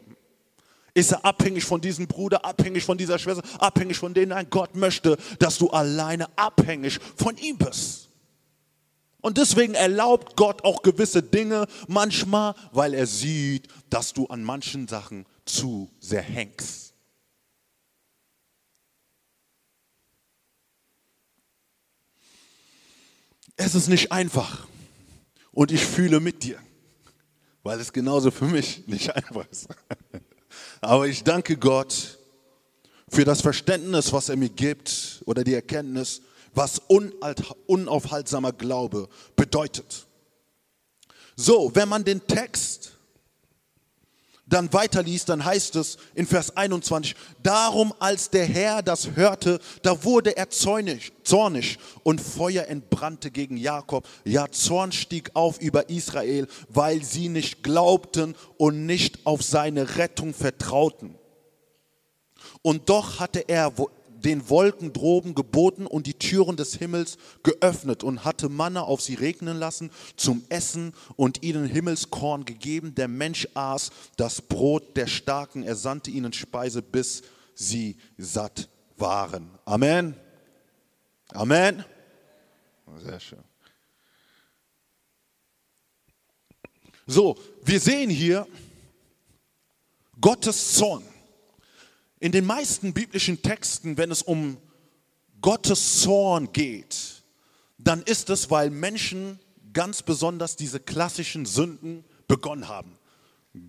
[0.96, 4.30] Ist er abhängig von diesem Bruder, abhängig von dieser Schwester, abhängig von denen?
[4.30, 8.08] Nein, Gott möchte, dass du alleine abhängig von ihm bist.
[9.20, 14.88] Und deswegen erlaubt Gott auch gewisse Dinge manchmal, weil er sieht, dass du an manchen
[14.88, 16.94] Sachen zu sehr hängst.
[23.56, 24.66] Es ist nicht einfach.
[25.52, 26.58] Und ich fühle mit dir,
[27.62, 29.68] weil es genauso für mich nicht einfach ist.
[30.80, 32.18] Aber ich danke Gott
[33.08, 36.22] für das Verständnis, was er mir gibt oder die Erkenntnis,
[36.54, 36.80] was
[37.66, 40.06] unaufhaltsamer Glaube bedeutet.
[41.36, 42.92] So, wenn man den Text
[44.46, 50.04] dann weiterliest, dann heißt es in Vers 21, darum als der Herr das hörte, da
[50.04, 54.06] wurde er zornig, zornig und Feuer entbrannte gegen Jakob.
[54.24, 60.32] Ja, Zorn stieg auf über Israel, weil sie nicht glaubten und nicht auf seine Rettung
[60.32, 61.18] vertrauten.
[62.62, 63.72] Und doch hatte er
[64.26, 69.14] den Wolken droben geboten und die Türen des Himmels geöffnet und hatte Manna auf sie
[69.14, 72.96] regnen lassen zum Essen und ihnen Himmelskorn gegeben.
[72.96, 77.22] Der Mensch aß das Brot der Starken, er sandte ihnen Speise, bis
[77.54, 79.48] sie satt waren.
[79.64, 80.16] Amen.
[81.28, 81.84] Amen.
[83.04, 83.44] Sehr schön.
[87.06, 88.44] So, wir sehen hier
[90.20, 91.04] Gottes Zorn.
[92.18, 94.56] In den meisten biblischen Texten, wenn es um
[95.42, 97.22] Gottes Zorn geht,
[97.78, 99.38] dann ist es, weil Menschen
[99.74, 102.96] ganz besonders diese klassischen Sünden begonnen haben.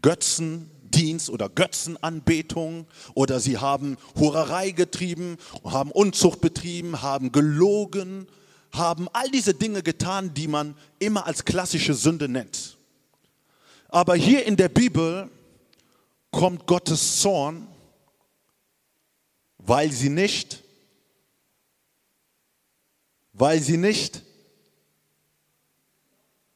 [0.02, 8.28] Götzendienst oder Götzenanbetung oder sie haben Hurerei getrieben, haben Unzucht betrieben, haben gelogen,
[8.72, 12.78] haben all diese Dinge getan, die man immer als klassische Sünde nennt.
[13.90, 15.30] Aber hier in der Bibel
[16.32, 17.68] kommt Gottes Zorn
[19.68, 20.64] weil sie nicht,
[23.34, 24.24] weil sie nicht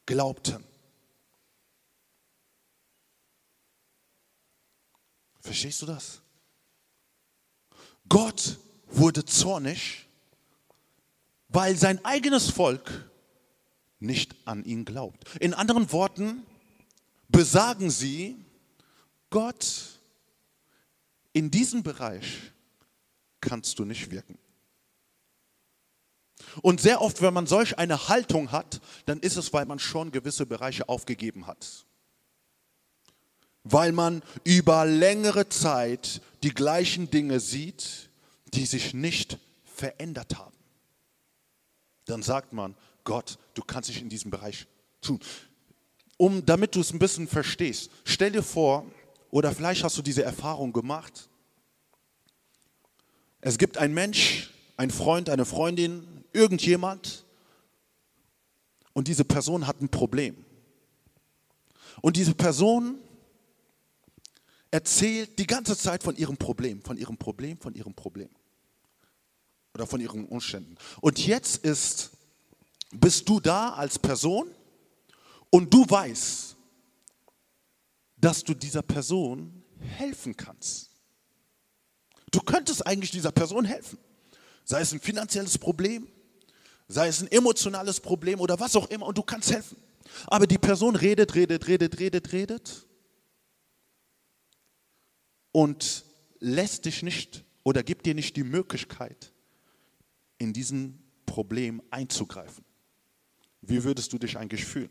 [0.05, 0.63] glaubten.
[5.41, 6.21] Verstehst du das?
[8.07, 10.05] Gott wurde zornig,
[11.49, 13.11] weil sein eigenes Volk
[13.99, 15.35] nicht an ihn glaubt.
[15.41, 16.45] In anderen Worten
[17.27, 18.37] besagen sie,
[19.29, 19.99] Gott
[21.33, 22.51] in diesem Bereich
[23.41, 24.37] kannst du nicht wirken.
[26.61, 30.11] Und sehr oft, wenn man solch eine Haltung hat, dann ist es, weil man schon
[30.11, 31.85] gewisse Bereiche aufgegeben hat.
[33.63, 38.09] Weil man über längere Zeit die gleichen Dinge sieht,
[38.53, 40.55] die sich nicht verändert haben.
[42.05, 44.67] Dann sagt man, Gott, du kannst dich in diesem Bereich
[45.01, 45.19] tun.
[46.17, 48.85] Um, damit du es ein bisschen verstehst, stell dir vor,
[49.31, 51.29] oder vielleicht hast du diese Erfahrung gemacht,
[53.41, 57.25] es gibt einen Mensch, ein Freund, eine Freundin, irgendjemand
[58.93, 60.45] und diese Person hat ein Problem.
[62.01, 62.99] Und diese Person
[64.69, 68.29] erzählt die ganze Zeit von ihrem Problem, von ihrem Problem, von ihrem Problem
[69.73, 70.75] oder von ihren Umständen.
[71.01, 72.11] Und jetzt ist,
[72.91, 74.49] bist du da als Person
[75.49, 76.55] und du weißt,
[78.17, 80.90] dass du dieser Person helfen kannst.
[82.31, 83.99] Du könntest eigentlich dieser Person helfen.
[84.63, 86.07] Sei es ein finanzielles Problem,
[86.87, 89.77] sei es ein emotionales Problem oder was auch immer und du kannst helfen.
[90.27, 92.87] Aber die Person redet, redet, redet, redet, redet
[95.51, 96.05] und
[96.39, 99.31] lässt dich nicht oder gibt dir nicht die Möglichkeit,
[100.37, 102.65] in diesen Problem einzugreifen.
[103.61, 104.89] Wie würdest du dich eigentlich fühlen?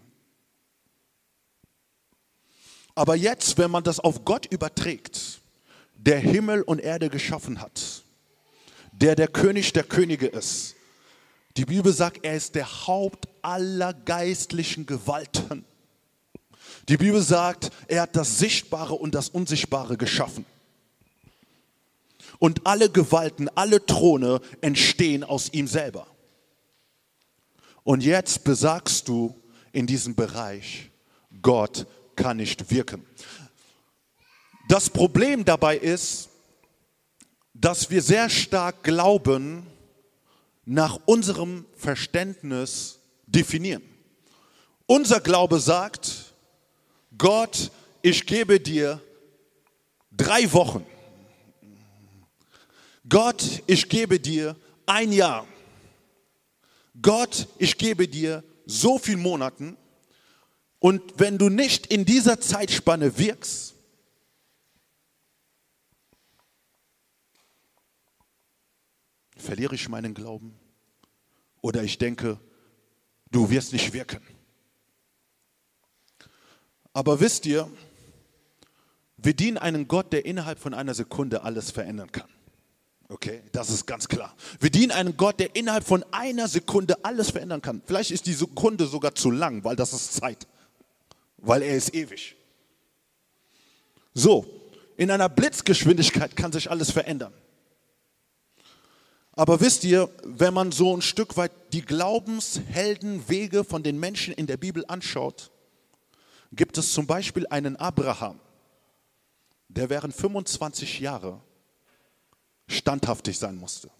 [2.95, 5.40] Aber jetzt, wenn man das auf Gott überträgt,
[6.07, 8.03] der Himmel und Erde geschaffen hat,
[8.93, 10.75] der der König der Könige ist.
[11.57, 15.65] Die Bibel sagt, er ist der Haupt aller geistlichen Gewalten.
[16.89, 20.47] Die Bibel sagt, er hat das Sichtbare und das Unsichtbare geschaffen.
[22.39, 26.07] Und alle Gewalten, alle Throne entstehen aus ihm selber.
[27.83, 29.35] Und jetzt besagst du
[29.73, 30.91] in diesem Bereich,
[31.43, 31.87] Gott
[32.17, 33.05] kann nicht wirken.
[34.71, 36.29] Das Problem dabei ist,
[37.55, 39.67] dass wir sehr stark Glauben
[40.65, 43.83] nach unserem Verständnis definieren.
[44.87, 46.37] Unser Glaube sagt,
[47.19, 49.03] Gott, ich gebe dir
[50.13, 50.87] drei Wochen.
[53.09, 54.55] Gott, ich gebe dir
[54.87, 55.49] ein Jahr.
[57.03, 59.77] Gott, ich gebe dir so viele Monaten.
[60.79, 63.75] Und wenn du nicht in dieser Zeitspanne wirkst,
[69.41, 70.55] verliere ich meinen Glauben?
[71.61, 72.39] Oder ich denke,
[73.31, 74.21] du wirst nicht wirken.
[76.93, 77.71] Aber wisst ihr,
[79.17, 82.29] wir dienen einen Gott, der innerhalb von einer Sekunde alles verändern kann.
[83.09, 84.35] Okay, das ist ganz klar.
[84.61, 87.83] Wir dienen einen Gott, der innerhalb von einer Sekunde alles verändern kann.
[87.85, 90.47] Vielleicht ist die Sekunde sogar zu lang, weil das ist Zeit.
[91.39, 92.37] Weil er ist ewig.
[94.15, 94.47] So,
[94.97, 97.33] in einer Blitzgeschwindigkeit kann sich alles verändern.
[99.33, 104.47] Aber wisst ihr, wenn man so ein Stück weit die Glaubensheldenwege von den Menschen in
[104.47, 105.51] der Bibel anschaut,
[106.53, 108.41] gibt es zum Beispiel einen Abraham,
[109.69, 111.41] der während 25 Jahre
[112.67, 113.91] standhaftig sein musste.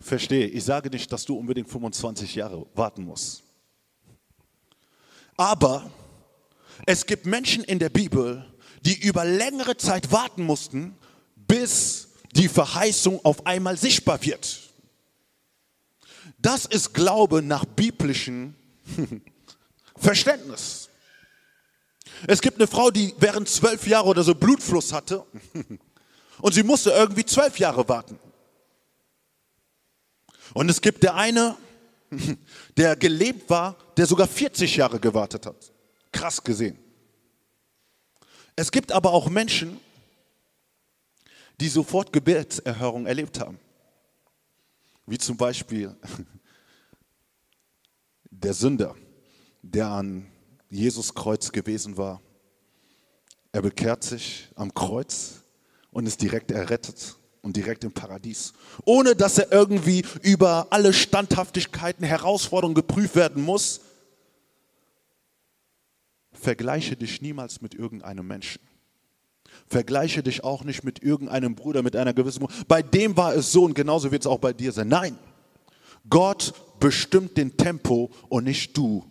[0.00, 3.42] Verstehe, ich sage nicht, dass du unbedingt 25 Jahre warten musst.
[5.36, 5.90] Aber
[6.86, 8.44] es gibt Menschen in der Bibel,
[8.82, 10.96] die über längere Zeit warten mussten,
[11.34, 14.60] bis die Verheißung auf einmal sichtbar wird.
[16.38, 18.54] Das ist Glaube nach biblischem
[19.96, 20.88] Verständnis.
[22.26, 25.24] Es gibt eine Frau, die während zwölf Jahre oder so Blutfluss hatte
[26.40, 28.18] und sie musste irgendwie zwölf Jahre warten.
[30.54, 31.56] Und es gibt der eine,
[32.76, 35.72] der gelebt war, der sogar 40 Jahre gewartet hat.
[36.12, 36.78] Krass gesehen.
[38.56, 39.78] Es gibt aber auch Menschen,
[41.60, 43.58] die sofort Gebetserhörung erlebt haben.
[45.06, 45.96] Wie zum Beispiel
[48.30, 48.94] der Sünder,
[49.62, 50.30] der an
[50.70, 52.20] Jesus Kreuz gewesen war.
[53.52, 55.42] Er bekehrt sich am Kreuz
[55.90, 58.52] und ist direkt errettet und direkt im Paradies,
[58.84, 63.80] ohne dass er irgendwie über alle Standhaftigkeiten, Herausforderungen geprüft werden muss.
[66.32, 68.60] Vergleiche dich niemals mit irgendeinem Menschen.
[69.66, 72.46] Vergleiche dich auch nicht mit irgendeinem Bruder, mit einer gewissen.
[72.68, 74.88] Bei dem war es so und genauso wird es auch bei dir sein.
[74.88, 75.18] Nein,
[76.08, 79.04] Gott bestimmt den Tempo und nicht du.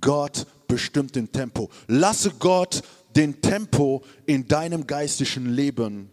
[0.00, 1.70] Gott bestimmt den Tempo.
[1.86, 2.82] Lasse Gott
[3.16, 6.10] den Tempo in deinem geistlichen Leben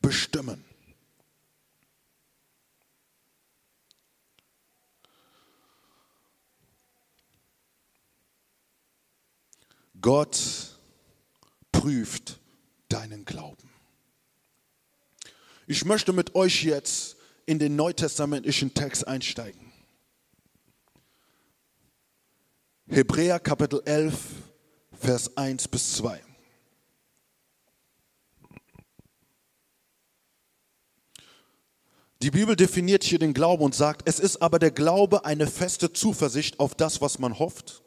[0.00, 0.64] bestimmen.
[10.00, 10.78] Gott
[11.72, 12.39] prüft
[12.92, 13.70] deinen Glauben.
[15.66, 19.72] Ich möchte mit euch jetzt in den neutestamentlichen Text einsteigen.
[22.88, 24.14] Hebräer Kapitel 11,
[24.92, 26.20] Vers 1 bis 2.
[32.22, 35.92] Die Bibel definiert hier den Glauben und sagt, es ist aber der Glaube eine feste
[35.92, 37.82] Zuversicht auf das, was man hofft,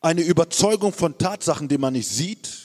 [0.00, 2.63] eine Überzeugung von Tatsachen, die man nicht sieht.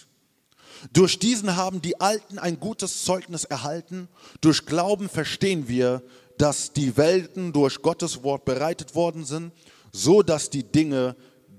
[0.93, 4.07] Durch diesen haben die Alten ein gutes Zeugnis erhalten.
[4.41, 6.01] Durch Glauben verstehen wir,
[6.37, 9.51] dass die Welten durch Gottes Wort bereitet worden sind,
[9.91, 11.15] so dass die Dinge,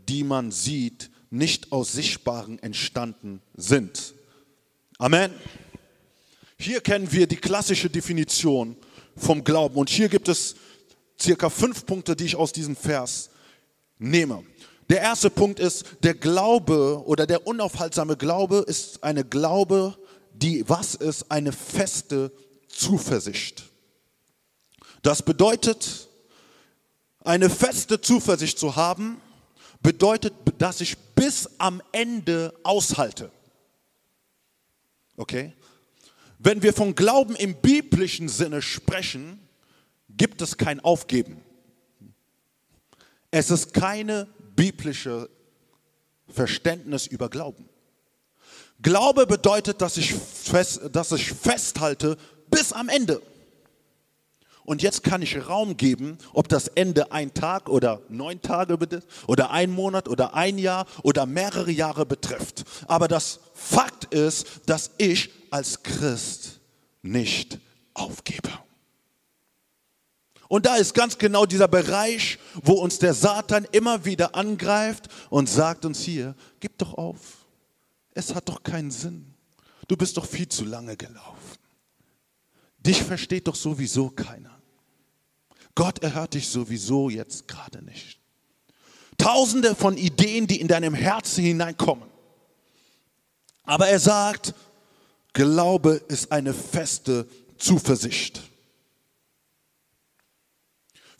[0.09, 4.15] die man sieht, nicht aus Sichtbaren entstanden sind.
[4.99, 5.33] Amen.
[6.59, 8.77] Hier kennen wir die klassische Definition
[9.17, 9.77] vom Glauben.
[9.77, 10.57] Und hier gibt es
[11.21, 13.31] circa fünf Punkte, die ich aus diesem Vers
[13.99, 14.43] nehme.
[14.91, 19.97] Der erste Punkt ist, der Glaube oder der unaufhaltsame Glaube ist eine Glaube,
[20.33, 21.31] die was ist?
[21.31, 22.33] Eine feste
[22.69, 23.63] Zuversicht.
[25.03, 26.09] Das bedeutet,
[27.23, 29.21] eine feste Zuversicht zu haben,
[29.81, 33.31] bedeutet, dass ich bis am Ende aushalte.
[35.17, 35.53] Okay?
[36.41, 39.39] Wenn wir von Glauben im biblischen Sinne sprechen,
[40.09, 41.41] gibt es kein Aufgeben.
[43.31, 44.27] Es ist keine
[44.61, 45.31] biblische
[46.29, 47.67] Verständnis über Glauben.
[48.83, 52.19] Glaube bedeutet, dass ich, fest, dass ich festhalte
[52.51, 53.23] bis am Ende.
[54.67, 58.77] Und jetzt kann ich Raum geben, ob das Ende ein Tag oder neun Tage
[59.27, 62.65] oder ein Monat oder ein Jahr oder mehrere Jahre betrifft.
[62.87, 66.61] Aber das Fakt ist, dass ich als Christ
[67.01, 67.59] nicht
[67.95, 68.51] aufgebe.
[70.51, 75.49] Und da ist ganz genau dieser Bereich, wo uns der Satan immer wieder angreift und
[75.49, 77.47] sagt uns hier, gib doch auf.
[78.15, 79.33] Es hat doch keinen Sinn.
[79.87, 81.57] Du bist doch viel zu lange gelaufen.
[82.79, 84.61] Dich versteht doch sowieso keiner.
[85.77, 88.19] Gott erhört dich sowieso jetzt gerade nicht.
[89.19, 92.09] Tausende von Ideen, die in deinem Herzen hineinkommen.
[93.63, 94.53] Aber er sagt,
[95.33, 98.50] Glaube ist eine feste Zuversicht.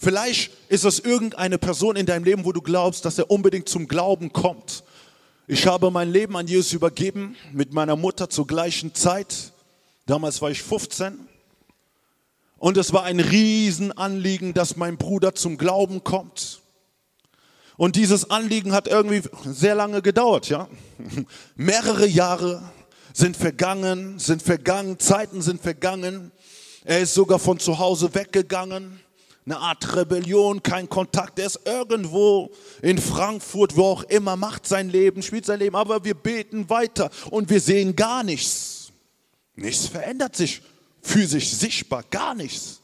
[0.03, 3.87] Vielleicht ist es irgendeine Person in deinem Leben, wo du glaubst, dass er unbedingt zum
[3.87, 4.83] Glauben kommt.
[5.47, 9.53] Ich habe mein Leben an Jesus übergeben mit meiner Mutter zur gleichen Zeit.
[10.07, 11.19] Damals war ich 15.
[12.57, 16.63] Und es war ein Riesenanliegen, dass mein Bruder zum Glauben kommt.
[17.77, 20.67] Und dieses Anliegen hat irgendwie sehr lange gedauert, ja.
[21.57, 22.63] Mehrere Jahre
[23.13, 26.33] sind vergangen, sind vergangen, Zeiten sind vergangen.
[26.85, 28.99] Er ist sogar von zu Hause weggegangen.
[29.51, 31.41] Eine Art Rebellion, kein Kontakt.
[31.41, 35.75] Er ist irgendwo in Frankfurt, wo auch immer, macht sein Leben, spielt sein Leben.
[35.75, 38.93] Aber wir beten weiter und wir sehen gar nichts.
[39.57, 40.63] Nichts verändert sich.
[41.03, 42.81] physisch sichtbar, gar nichts.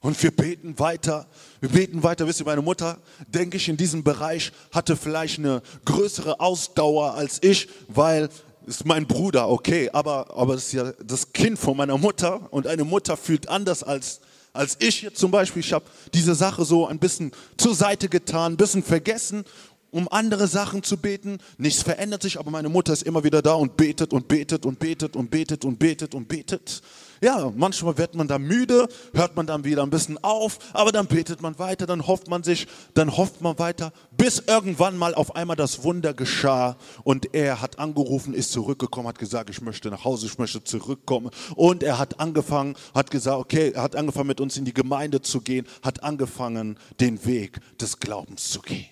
[0.00, 1.26] Und wir beten weiter,
[1.60, 2.26] wir beten weiter.
[2.26, 2.96] Wisst ihr, meine Mutter,
[3.26, 8.30] denke ich, in diesem Bereich hatte vielleicht eine größere Ausdauer als ich, weil
[8.64, 12.66] ist mein Bruder, okay, aber, aber das ist ja das Kind von meiner Mutter und
[12.66, 14.20] eine Mutter fühlt anders als,
[14.52, 15.60] als ich jetzt zum Beispiel.
[15.60, 19.44] Ich habe diese Sache so ein bisschen zur Seite getan, ein bisschen vergessen,
[19.92, 21.38] um andere Sachen zu beten.
[21.58, 24.80] Nichts verändert sich, aber meine Mutter ist immer wieder da und betet und betet und
[24.80, 26.82] betet und betet und betet und betet.
[27.22, 31.06] Ja, manchmal wird man da müde, hört man dann wieder ein bisschen auf, aber dann
[31.06, 35.36] betet man weiter, dann hofft man sich, dann hofft man weiter, bis irgendwann mal auf
[35.36, 40.04] einmal das Wunder geschah und er hat angerufen, ist zurückgekommen, hat gesagt, ich möchte nach
[40.04, 44.40] Hause, ich möchte zurückkommen und er hat angefangen, hat gesagt, okay, er hat angefangen mit
[44.40, 48.91] uns in die Gemeinde zu gehen, hat angefangen, den Weg des Glaubens zu gehen.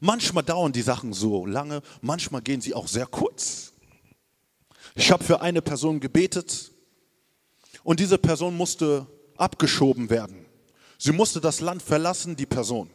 [0.00, 3.72] Manchmal dauern die Sachen so lange, manchmal gehen sie auch sehr kurz.
[4.94, 6.72] Ich habe für eine Person gebetet
[7.84, 10.46] und diese Person musste abgeschoben werden.
[10.98, 12.90] Sie musste das Land verlassen, die Person.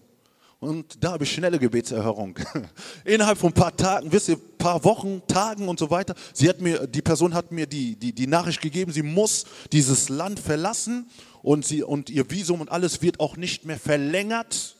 [0.59, 2.39] Und da habe ich schnelle Gebetserhörung.
[3.05, 6.15] Innerhalb von ein paar Tagen, wisst ihr, paar Wochen, Tagen und so weiter.
[6.33, 10.09] Sie hat mir, die Person hat mir die, die, die Nachricht gegeben, sie muss dieses
[10.09, 11.07] Land verlassen
[11.43, 14.75] und, sie, und ihr Visum und alles wird auch nicht mehr verlängert.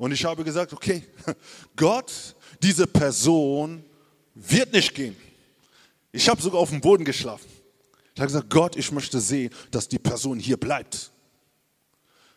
[0.00, 1.04] Und ich habe gesagt, okay,
[1.76, 2.10] Gott,
[2.62, 3.84] diese Person
[4.34, 5.14] wird nicht gehen.
[6.10, 7.46] Ich habe sogar auf dem Boden geschlafen.
[8.14, 11.12] Ich habe gesagt, Gott, ich möchte sehen, dass die Person hier bleibt.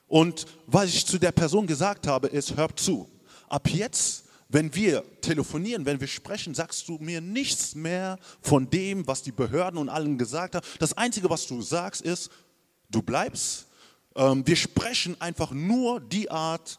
[0.09, 3.09] Und was ich zu der Person gesagt habe, ist, hör zu.
[3.47, 9.07] Ab jetzt, wenn wir telefonieren, wenn wir sprechen, sagst du mir nichts mehr von dem,
[9.07, 10.68] was die Behörden und allen gesagt haben.
[10.80, 12.30] Das Einzige, was du sagst, ist,
[12.89, 13.68] du bleibst.
[14.18, 16.78] Ähm, wir sprechen einfach nur die Art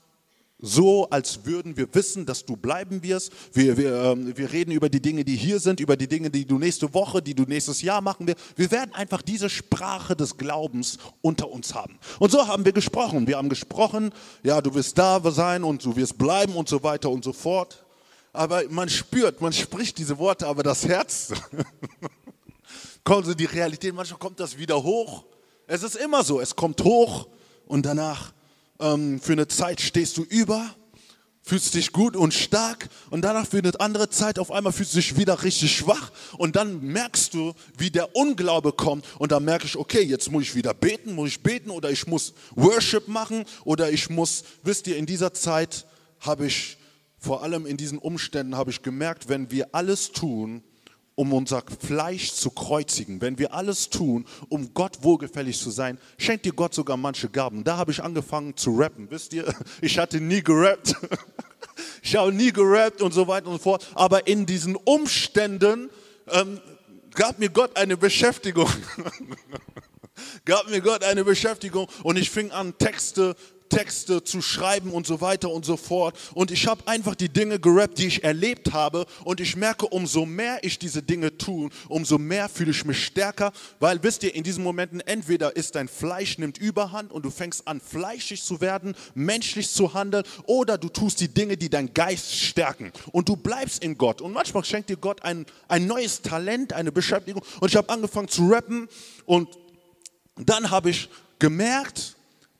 [0.65, 3.31] so, als würden wir wissen, dass du bleiben wirst.
[3.53, 6.47] Wir, wir, ähm, wir reden über die Dinge, die hier sind, über die Dinge, die
[6.47, 8.39] du nächste Woche, die du nächstes Jahr machen wirst.
[8.57, 11.99] Wir werden einfach diese Sprache des Glaubens unter uns haben.
[12.19, 13.27] Und so haben wir gesprochen.
[13.27, 14.11] Wir haben gesprochen,
[14.43, 17.85] ja, du wirst da sein und du wirst bleiben und so weiter und so fort.
[18.33, 21.29] Aber man spürt, man spricht diese Worte, aber das Herz,
[23.05, 25.25] kommt so die Realität, manchmal kommt das wieder hoch.
[25.67, 27.29] Es ist immer so, es kommt hoch
[27.67, 28.33] und danach
[28.81, 30.75] ähm, für eine Zeit stehst du über,
[31.43, 34.99] fühlst dich gut und stark und danach für eine andere Zeit auf einmal fühlst du
[34.99, 39.67] dich wieder richtig schwach und dann merkst du, wie der Unglaube kommt und dann merke
[39.67, 43.45] ich, okay, jetzt muss ich wieder beten, muss ich beten oder ich muss Worship machen
[43.65, 45.87] oder ich muss, wisst ihr, in dieser Zeit
[46.21, 46.79] habe ich,
[47.19, 50.63] vor allem in diesen Umständen habe ich gemerkt, wenn wir alles tun,
[51.17, 56.45] um unser Fleisch zu kreuzigen, wenn wir alles tun, um Gott wohlgefällig zu sein, schenkt
[56.45, 57.65] dir Gott sogar manche Gaben.
[57.65, 59.11] Da habe ich angefangen zu rappen.
[59.11, 60.95] Wisst ihr, ich hatte nie gerappt.
[62.03, 63.89] Ich habe nie gerappt und so weiter und so fort.
[63.95, 65.91] Aber in diesen Umständen
[66.29, 66.61] ähm,
[67.15, 68.69] gab mir Gott eine Beschäftigung.
[70.45, 73.35] gab mir Gott eine Beschäftigung und ich fing an, Texte
[73.75, 76.17] Texte zu schreiben und so weiter und so fort.
[76.35, 79.07] Und ich habe einfach die Dinge gerappt, die ich erlebt habe.
[79.25, 83.53] Und ich merke, umso mehr ich diese Dinge tue, umso mehr fühle ich mich stärker.
[83.81, 87.67] Weil, wisst ihr, in diesen Momenten entweder ist dein Fleisch nimmt Überhand und du fängst
[87.67, 92.35] an, fleischig zu werden, menschlich zu handeln, oder du tust die Dinge, die deinen Geist
[92.35, 92.93] stärken.
[93.13, 94.21] Und du bleibst in Gott.
[94.21, 97.43] Und manchmal schenkt dir Gott ein, ein neues Talent, eine Beschäftigung.
[97.61, 98.89] Und ich habe angefangen zu rappen
[99.27, 99.49] und
[100.37, 101.09] dann habe ich
[101.39, 102.14] gemerkt,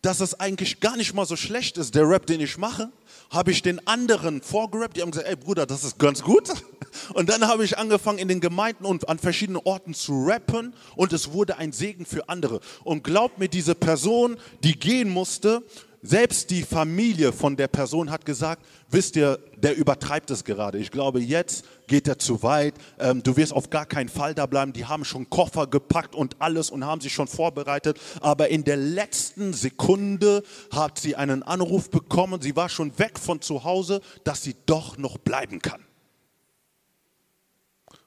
[0.05, 2.91] dass es eigentlich gar nicht mal so schlecht ist, der Rap, den ich mache,
[3.31, 4.97] habe ich den anderen vorgerappt.
[4.97, 6.51] Die haben gesagt, ey Bruder, das ist ganz gut.
[7.15, 11.13] Und dann habe ich angefangen in den Gemeinden und an verschiedenen Orten zu rappen und
[11.13, 12.61] es wurde ein Segen für andere.
[12.85, 15.65] Und glaubt mir, diese Person, die gehen musste,
[16.07, 20.77] selbst die Familie von der Person hat gesagt, wisst ihr, der übertreibt es gerade.
[20.77, 22.75] Ich glaube, jetzt geht er zu weit.
[22.99, 24.75] Ähm, du wirst auf gar keinen Fall da bleiben.
[24.75, 27.99] Die haben schon Koffer gepackt und alles und haben sich schon vorbereitet.
[28.21, 32.43] Aber in der letzten Sekunde hat sie einen Anruf bekommen.
[32.43, 35.83] Sie war schon weg von zu Hause, dass sie doch noch bleiben kann.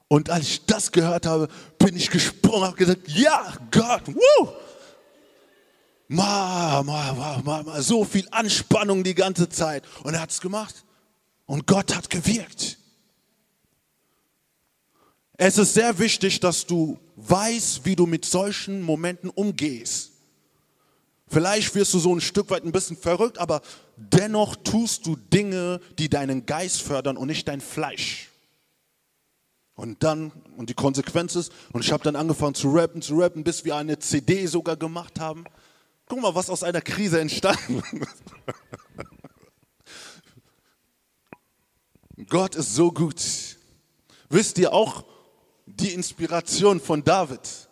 [0.06, 1.48] Und als ich das gehört habe,
[1.80, 4.48] bin ich gesprungen, habe gesagt, ja, Gott, woo!
[6.08, 9.84] Ma, ma, ma, ma, ma, so viel Anspannung die ganze Zeit.
[10.02, 10.84] Und er hat es gemacht.
[11.44, 12.78] Und Gott hat gewirkt.
[15.36, 20.12] Es ist sehr wichtig, dass du weißt, wie du mit solchen Momenten umgehst.
[21.28, 23.60] Vielleicht wirst du so ein Stück weit ein bisschen verrückt, aber
[23.96, 28.30] dennoch tust du Dinge, die deinen Geist fördern und nicht dein Fleisch.
[29.74, 33.44] Und dann, und die Konsequenz ist, und ich habe dann angefangen zu rappen, zu rappen,
[33.44, 35.44] bis wir eine CD sogar gemacht haben.
[36.08, 38.22] Guck mal, was aus einer Krise entstanden ist.
[42.28, 43.22] Gott ist so gut.
[44.28, 45.04] Wisst ihr auch,
[45.66, 47.68] die Inspiration von David?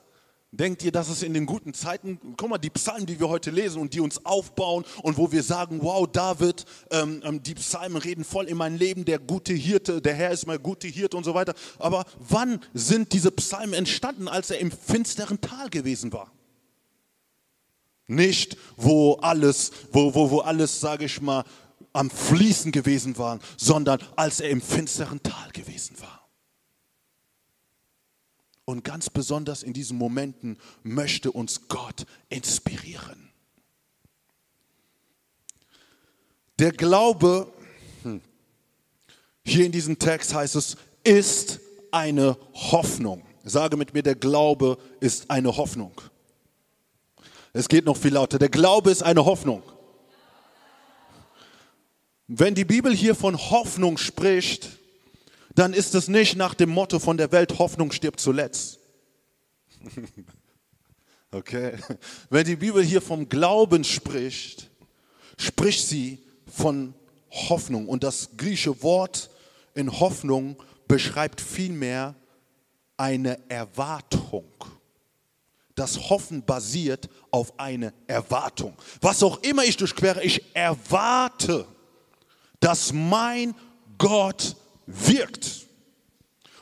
[0.52, 3.50] Denkt ihr, dass es in den guten Zeiten, guck mal, die Psalmen, die wir heute
[3.50, 7.98] lesen und die uns aufbauen und wo wir sagen, wow, David, ähm, ähm, die Psalmen
[7.98, 11.24] reden voll in mein Leben, der gute Hirte, der Herr ist mein gute Hirte und
[11.24, 11.52] so weiter.
[11.78, 16.30] Aber wann sind diese Psalmen entstanden, als er im finsteren Tal gewesen war?
[18.06, 21.44] Nicht, wo alles, wo, wo, wo alles, sage ich mal,
[21.92, 26.28] am Fließen gewesen war, sondern als er im finsteren Tal gewesen war.
[28.64, 33.30] Und ganz besonders in diesen Momenten möchte uns Gott inspirieren.
[36.58, 37.52] Der Glaube,
[38.02, 38.20] hm,
[39.44, 41.60] hier in diesem Text heißt es, ist
[41.92, 43.22] eine Hoffnung.
[43.44, 46.00] Sage mit mir, der Glaube ist eine Hoffnung.
[47.56, 48.38] Es geht noch viel lauter.
[48.38, 49.62] Der Glaube ist eine Hoffnung.
[52.26, 54.78] Wenn die Bibel hier von Hoffnung spricht,
[55.54, 58.78] dann ist es nicht nach dem Motto von der Welt, Hoffnung stirbt zuletzt.
[61.32, 61.76] Okay.
[62.30, 64.70] Wenn die Bibel hier vom Glauben spricht,
[65.36, 66.94] spricht sie von
[67.30, 67.88] Hoffnung.
[67.88, 69.28] Und das griechische Wort
[69.74, 72.14] in Hoffnung beschreibt vielmehr
[72.96, 74.46] eine Erwartung.
[75.76, 78.74] Das Hoffen basiert auf eine Erwartung.
[79.00, 81.66] Was auch immer ich durchquere, ich erwarte,
[82.60, 83.54] dass mein
[83.98, 84.56] Gott
[84.86, 85.66] wirkt.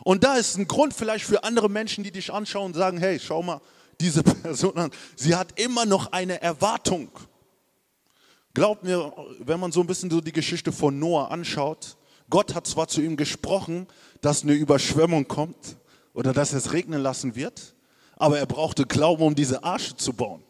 [0.03, 3.19] Und da ist ein Grund vielleicht für andere Menschen, die dich anschauen und sagen, hey,
[3.21, 3.61] schau mal
[4.01, 4.91] diese Person an.
[5.15, 7.09] Sie hat immer noch eine Erwartung.
[8.53, 11.97] Glaubt mir, wenn man so ein bisschen so die Geschichte von Noah anschaut,
[12.31, 13.87] Gott hat zwar zu ihm gesprochen,
[14.21, 15.77] dass eine Überschwemmung kommt
[16.15, 17.75] oder dass es regnen lassen wird,
[18.17, 20.43] aber er brauchte Glauben, um diese Arche zu bauen.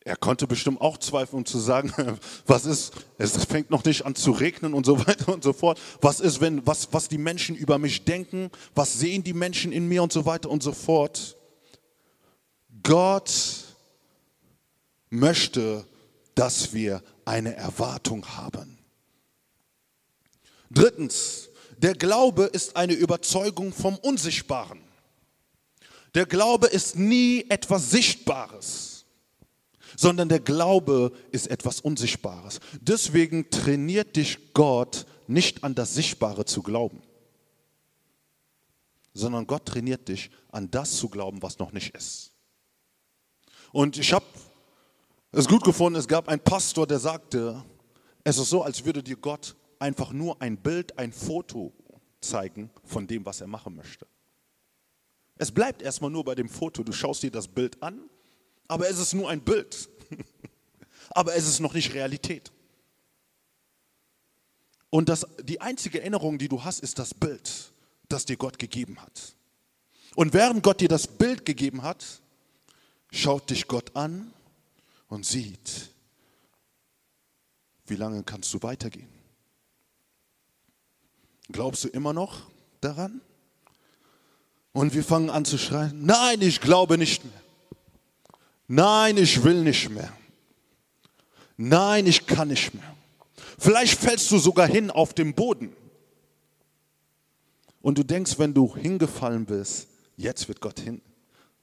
[0.00, 1.92] Er konnte bestimmt auch zweifeln, um zu sagen,
[2.46, 5.78] was ist, es fängt noch nicht an zu regnen und so weiter und so fort.
[6.00, 8.50] Was ist, wenn, was, was die Menschen über mich denken?
[8.74, 11.36] Was sehen die Menschen in mir und so weiter und so fort?
[12.82, 13.30] Gott
[15.10, 15.86] möchte,
[16.34, 18.78] dass wir eine Erwartung haben.
[20.70, 24.87] Drittens, der Glaube ist eine Überzeugung vom Unsichtbaren.
[26.18, 28.98] Der Glaube ist nie etwas Sichtbares
[29.96, 32.60] sondern der Glaube ist etwas Unsichtbares.
[32.80, 37.02] Deswegen trainiert dich Gott nicht an das Sichtbare zu glauben,
[39.14, 42.32] sondern Gott trainiert dich an das zu glauben, was noch nicht ist.
[43.72, 44.26] Und ich habe
[45.32, 47.64] es gut gefunden, es gab einen Pastor, der sagte,
[48.24, 51.72] es ist so, als würde dir Gott einfach nur ein Bild, ein Foto
[52.20, 54.06] zeigen von dem, was er machen möchte.
[55.38, 56.82] Es bleibt erstmal nur bei dem Foto.
[56.82, 58.08] Du schaust dir das Bild an
[58.68, 59.88] aber es ist nur ein Bild.
[61.10, 62.52] aber es ist noch nicht Realität.
[64.90, 67.72] Und das, die einzige Erinnerung, die du hast, ist das Bild,
[68.08, 69.34] das dir Gott gegeben hat.
[70.14, 72.04] Und während Gott dir das Bild gegeben hat,
[73.10, 74.32] schaut dich Gott an
[75.08, 75.90] und sieht,
[77.86, 79.08] wie lange kannst du weitergehen.
[81.50, 83.22] Glaubst du immer noch daran?
[84.72, 87.42] Und wir fangen an zu schreien, nein, ich glaube nicht mehr.
[88.68, 90.12] Nein, ich will nicht mehr.
[91.56, 92.96] Nein, ich kann nicht mehr.
[93.58, 95.74] Vielleicht fällst du sogar hin auf den Boden.
[97.80, 101.00] Und du denkst, wenn du hingefallen bist, jetzt wird Gott hin,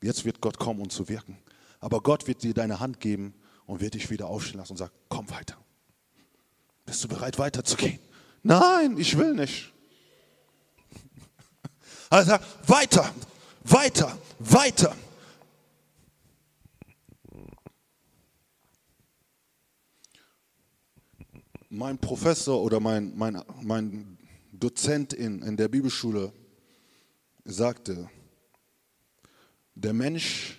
[0.01, 1.37] jetzt wird Gott kommen und zu wirken.
[1.79, 3.33] Aber Gott wird dir deine Hand geben
[3.65, 5.55] und wird dich wieder aufstehen lassen und sagt, komm weiter.
[6.85, 7.99] Bist du bereit weiterzugehen?
[8.43, 9.71] Nein, ich will nicht.
[12.09, 12.37] Also
[12.67, 13.13] weiter,
[13.63, 14.95] weiter, weiter.
[21.75, 24.17] mein Professor oder mein, mein, mein
[24.51, 26.31] Dozent in, in der Bibelschule
[27.43, 28.09] sagte,
[29.75, 30.57] der Mensch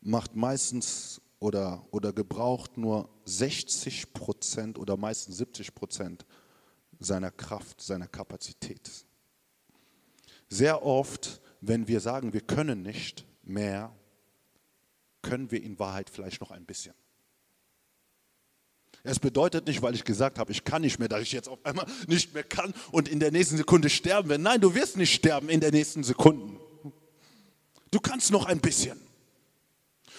[0.00, 6.24] macht meistens oder, oder gebraucht nur 60 Prozent oder meistens 70 Prozent
[6.98, 8.90] seiner Kraft, seiner Kapazität.
[10.48, 13.94] Sehr oft, wenn wir sagen, wir können nicht mehr,
[15.22, 16.94] können wir in Wahrheit vielleicht noch ein bisschen.
[19.04, 21.64] Es bedeutet nicht, weil ich gesagt habe, ich kann nicht mehr, dass ich jetzt auf
[21.64, 24.42] einmal nicht mehr kann und in der nächsten Sekunde sterben werde.
[24.42, 26.58] Nein, du wirst nicht sterben in der nächsten Sekunde.
[27.90, 29.00] Du kannst noch ein bisschen.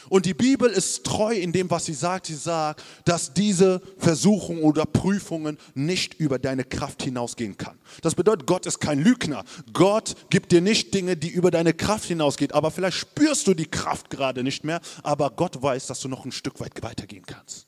[0.07, 2.27] Und die Bibel ist treu in dem, was sie sagt.
[2.27, 7.77] Sie sagt, dass diese Versuchungen oder Prüfungen nicht über deine Kraft hinausgehen kann.
[8.01, 9.43] Das bedeutet, Gott ist kein Lügner.
[9.73, 12.51] Gott gibt dir nicht Dinge, die über deine Kraft hinausgehen.
[12.51, 14.79] Aber vielleicht spürst du die Kraft gerade nicht mehr.
[15.03, 17.67] Aber Gott weiß, dass du noch ein Stück weit weitergehen kannst.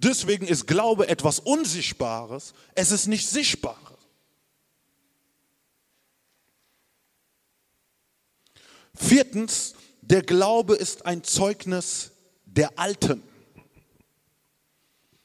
[0.00, 2.52] Deswegen ist Glaube etwas Unsichtbares.
[2.74, 3.78] Es ist nicht sichtbar.
[8.94, 9.74] Viertens,
[10.08, 12.12] der Glaube ist ein Zeugnis
[12.46, 13.22] der Alten.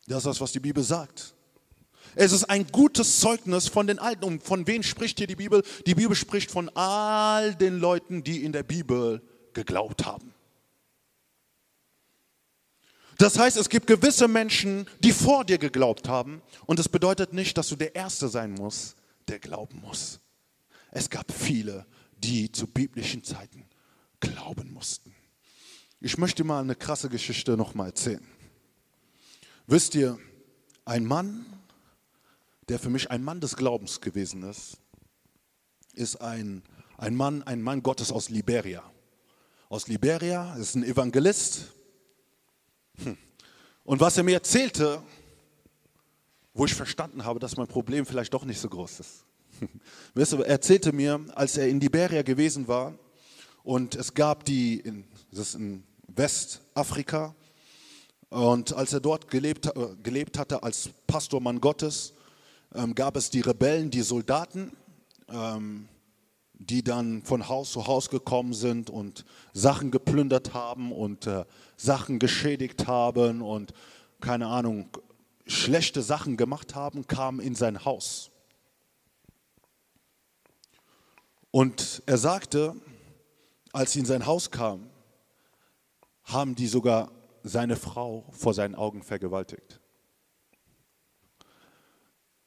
[0.08, 1.34] Das ist das, was die Bibel sagt.
[2.16, 4.26] Es ist ein gutes Zeugnis von den Alten.
[4.26, 5.64] Und von wem spricht hier die Bibel?
[5.88, 9.22] Die Bibel spricht von all den Leuten, die in der Bibel
[9.54, 10.34] geglaubt haben.
[13.18, 16.42] Das heißt, es gibt gewisse Menschen, die vor dir geglaubt haben.
[16.66, 18.98] Und das bedeutet nicht, dass du der Erste sein musst,
[19.30, 20.20] der glauben muss.
[20.92, 21.86] Es gab viele,
[22.18, 23.66] die zu biblischen Zeiten
[24.24, 25.14] glauben mussten.
[26.00, 28.26] Ich möchte mal eine krasse Geschichte nochmal erzählen.
[29.68, 30.18] Wisst ihr,
[30.86, 31.46] ein Mann,
[32.70, 34.78] der für mich ein Mann des Glaubens gewesen ist,
[35.94, 36.64] ist ein,
[36.98, 38.84] ein Mann, ein Mann Gottes aus Liberia.
[39.70, 41.68] Aus Liberia, ist ein Evangelist.
[43.04, 43.18] Hm.
[43.84, 45.04] Und was er mir erzählte,
[46.54, 49.26] wo ich verstanden habe, dass mein Problem vielleicht doch nicht so groß ist.
[50.16, 52.98] Du, er erzählte mir, als er in Liberia gewesen war
[53.64, 57.36] und es gab die, in, das ist in Westafrika,
[58.30, 62.14] und als er dort gelebt, äh, gelebt hatte als Pastormann Gottes,
[62.74, 64.76] ähm, gab es die Rebellen, die Soldaten,
[65.30, 65.88] ähm,
[66.56, 71.46] die dann von Haus zu Haus gekommen sind und Sachen geplündert haben und äh,
[71.78, 73.74] Sachen geschädigt haben und
[74.20, 74.90] keine Ahnung,
[75.46, 78.32] schlechte Sachen gemacht haben, kamen in sein Haus.
[81.52, 82.76] Und er sagte,
[83.74, 84.90] als sie in sein Haus kamen,
[86.24, 87.12] haben die sogar
[87.44, 89.82] seine Frau vor seinen Augen vergewaltigt.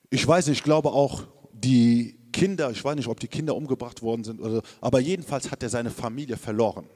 [0.09, 4.25] Ich weiß ich glaube auch die Kinder, ich weiß nicht, ob die Kinder umgebracht worden
[4.25, 6.87] sind, oder, aber jedenfalls hat er seine Familie verloren.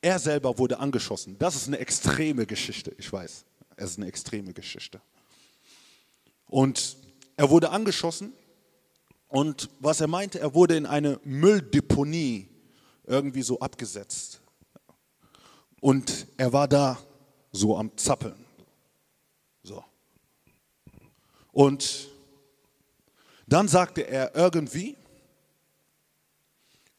[0.00, 1.36] Er selber wurde angeschossen.
[1.38, 3.44] Das ist eine extreme Geschichte, ich weiß.
[3.76, 5.00] Es ist eine extreme Geschichte.
[6.46, 6.98] Und
[7.36, 8.32] er wurde angeschossen
[9.34, 12.48] und was er meinte, er wurde in eine Mülldeponie
[13.02, 14.40] irgendwie so abgesetzt.
[15.80, 17.00] Und er war da
[17.50, 18.36] so am Zappeln.
[19.64, 19.82] So.
[21.50, 22.10] Und
[23.48, 24.96] dann sagte er irgendwie,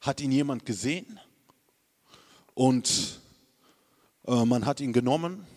[0.01, 1.17] hat ihn jemand gesehen
[2.53, 3.21] und
[4.27, 5.47] äh, man hat ihn genommen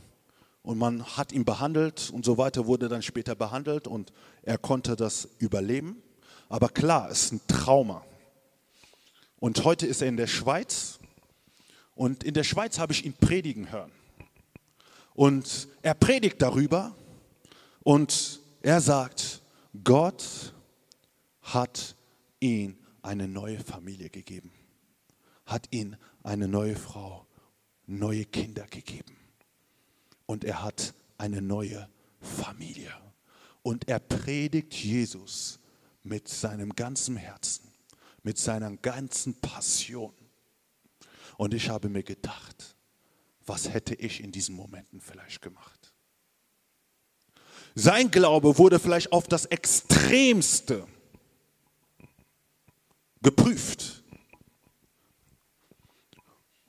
[0.62, 4.12] und man hat ihn behandelt und so weiter, wurde dann später behandelt und
[4.43, 6.05] er konnte das überleben.
[6.49, 8.05] Aber klar, es ist ein Trauma.
[9.38, 10.99] Und heute ist er in der Schweiz
[11.94, 13.92] und in der Schweiz habe ich ihn predigen hören.
[15.14, 16.94] Und er predigt darüber
[17.82, 19.42] und er sagt,
[19.84, 20.55] Gott
[21.42, 21.96] hat
[22.40, 24.53] ihm eine neue Familie gegeben,
[25.46, 27.26] hat ihm eine neue Frau,
[27.86, 29.16] neue Kinder gegeben.
[30.26, 31.88] Und er hat eine neue
[32.20, 32.92] Familie.
[33.62, 35.57] Und er predigt Jesus
[36.09, 37.68] mit seinem ganzen Herzen,
[38.22, 40.14] mit seiner ganzen Passion.
[41.36, 42.76] Und ich habe mir gedacht,
[43.46, 45.92] was hätte ich in diesen Momenten vielleicht gemacht?
[47.74, 50.86] Sein Glaube wurde vielleicht auf das Extremste
[53.22, 54.02] geprüft.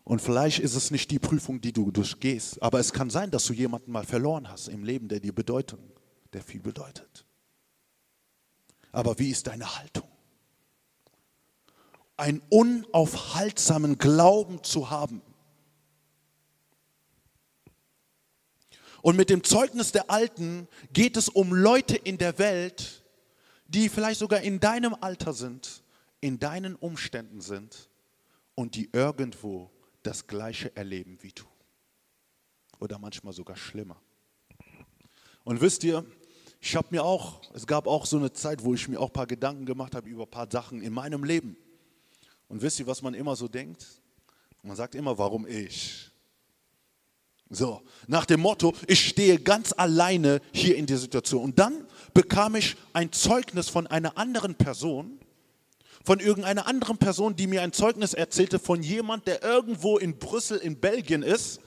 [0.04, 3.46] Und vielleicht ist es nicht die Prüfung, die du durchgehst, aber es kann sein, dass
[3.46, 5.80] du jemanden mal verloren hast im Leben, der dir Bedeutung,
[6.34, 7.26] der viel bedeutet.
[8.92, 10.10] Aber wie ist deine Haltung?
[12.20, 15.22] einen unaufhaltsamen Glauben zu haben.
[19.02, 23.06] Und mit dem Zeugnis der Alten geht es um Leute in der Welt,
[23.68, 25.84] die vielleicht sogar in deinem Alter sind,
[26.20, 27.90] in deinen Umständen sind
[28.56, 29.72] und die irgendwo
[30.04, 31.46] das Gleiche erleben wie du.
[32.80, 34.02] Oder manchmal sogar schlimmer.
[35.46, 36.06] Und wisst ihr,
[36.60, 39.14] ich habe mir auch, es gab auch so eine Zeit, wo ich mir auch ein
[39.14, 41.56] paar Gedanken gemacht habe über ein paar Sachen in meinem Leben.
[42.48, 43.86] Und wisst ihr, was man immer so denkt?
[44.62, 46.10] Man sagt immer, warum ich?
[47.50, 51.44] So, nach dem Motto, ich stehe ganz alleine hier in der Situation.
[51.44, 55.20] Und dann bekam ich ein Zeugnis von einer anderen Person,
[56.04, 60.58] von irgendeiner anderen Person, die mir ein Zeugnis erzählte von jemand, der irgendwo in Brüssel
[60.58, 61.60] in Belgien ist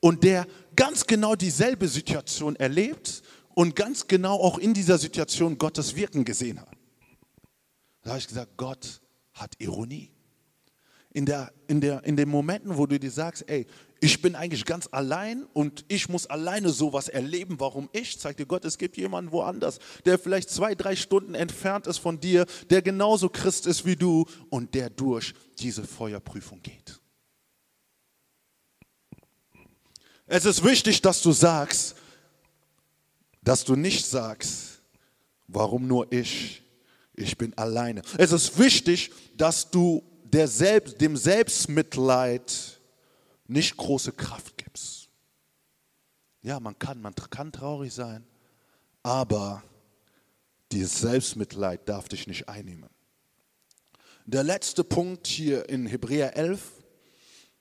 [0.00, 3.22] und der ganz genau dieselbe Situation erlebt
[3.56, 6.76] und ganz genau auch in dieser Situation Gottes Wirken gesehen hat.
[8.02, 9.00] Da habe ich gesagt, Gott
[9.32, 10.10] hat Ironie
[11.14, 13.66] in, der, in, der, in den Momenten, wo du dir sagst, ey,
[14.02, 17.58] ich bin eigentlich ganz allein und ich muss alleine sowas erleben.
[17.58, 18.20] Warum ich?
[18.20, 22.20] Zeig dir Gott, es gibt jemanden woanders, der vielleicht zwei, drei Stunden entfernt ist von
[22.20, 27.00] dir, der genauso Christ ist wie du und der durch diese Feuerprüfung geht.
[30.26, 31.95] Es ist wichtig, dass du sagst,
[33.46, 34.82] dass du nicht sagst,
[35.46, 36.64] warum nur ich?
[37.14, 38.02] Ich bin alleine.
[38.18, 42.80] Es ist wichtig, dass du Selbst, dem Selbstmitleid
[43.46, 45.08] nicht große Kraft gibst.
[46.42, 48.26] Ja, man kann, man kann traurig sein,
[49.04, 49.62] aber
[50.72, 52.90] dieses Selbstmitleid darf dich nicht einnehmen.
[54.24, 56.60] Der letzte Punkt hier in Hebräer 11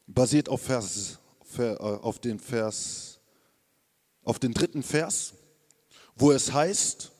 [0.07, 1.19] basiert auf, Vers,
[1.59, 3.19] äh, auf den Vers,
[4.23, 5.35] auf den dritten Vers,
[6.15, 7.11] wo es heißt,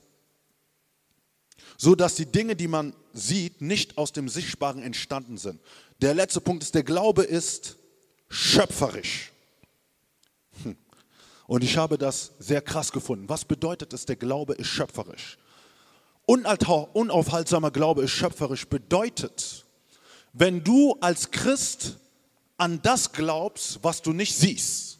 [1.77, 5.59] so dass die Dinge, die man sieht, nicht aus dem Sichtbaren entstanden sind.
[6.01, 7.77] Der letzte Punkt ist, der Glaube ist
[8.29, 9.31] schöpferisch.
[10.63, 10.77] Hm.
[11.47, 13.29] Und ich habe das sehr krass gefunden.
[13.29, 15.37] Was bedeutet es, der Glaube ist schöpferisch?
[16.25, 19.65] Unaufhaltsamer Glaube ist schöpferisch bedeutet,
[20.33, 21.97] wenn du als Christ
[22.57, 24.94] an das glaubst, was du nicht siehst.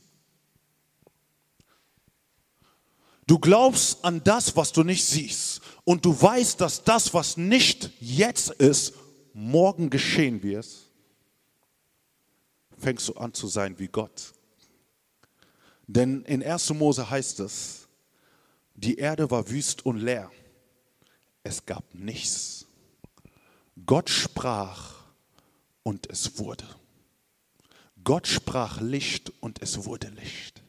[3.28, 5.62] Du glaubst an das, was du nicht siehst.
[5.84, 8.94] Und du weißt, dass das, was nicht jetzt ist,
[9.34, 10.68] morgen geschehen wird.
[12.78, 14.34] Fängst du an zu sein wie Gott.
[15.88, 16.74] Denn in 1.
[16.74, 17.88] Mose heißt es,
[18.74, 20.32] die Erde war wüst und leer
[21.46, 22.66] es gab nichts.
[23.86, 24.96] Gott sprach
[25.84, 26.66] und es wurde.
[28.04, 30.64] Gott sprach Licht und es wurde Licht.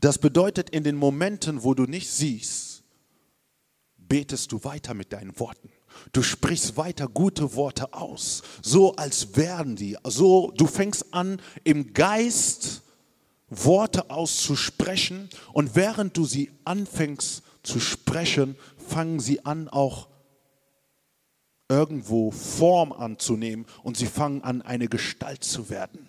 [0.00, 2.82] Das bedeutet, in den Momenten, wo du nicht siehst,
[3.96, 5.70] betest du weiter mit deinen Worten.
[6.12, 9.96] Du sprichst weiter gute Worte aus, so als wären die.
[10.04, 12.82] So, du fängst an, im Geist
[13.48, 20.08] Worte auszusprechen und während du sie anfängst zu sprechen, fangen sie an, auch
[21.68, 26.08] irgendwo Form anzunehmen und sie fangen an, eine Gestalt zu werden.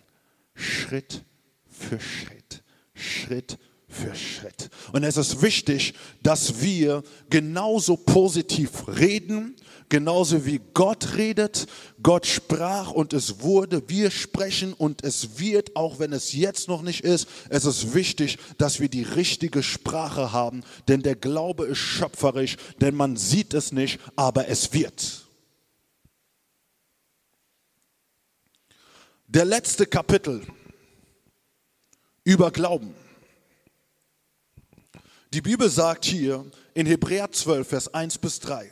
[0.55, 1.23] Schritt
[1.65, 2.63] für Schritt,
[2.93, 3.59] Schritt
[3.93, 4.69] für Schritt.
[4.91, 9.55] Und es ist wichtig, dass wir genauso positiv reden,
[9.89, 11.67] genauso wie Gott redet.
[12.01, 13.87] Gott sprach und es wurde.
[13.87, 17.27] Wir sprechen und es wird, auch wenn es jetzt noch nicht ist.
[17.49, 22.95] Es ist wichtig, dass wir die richtige Sprache haben, denn der Glaube ist schöpferisch, denn
[22.95, 25.23] man sieht es nicht, aber es wird.
[29.33, 30.45] der letzte Kapitel
[32.23, 32.93] über Glauben.
[35.33, 38.69] Die Bibel sagt hier in Hebräer 12, Vers 1 bis 3.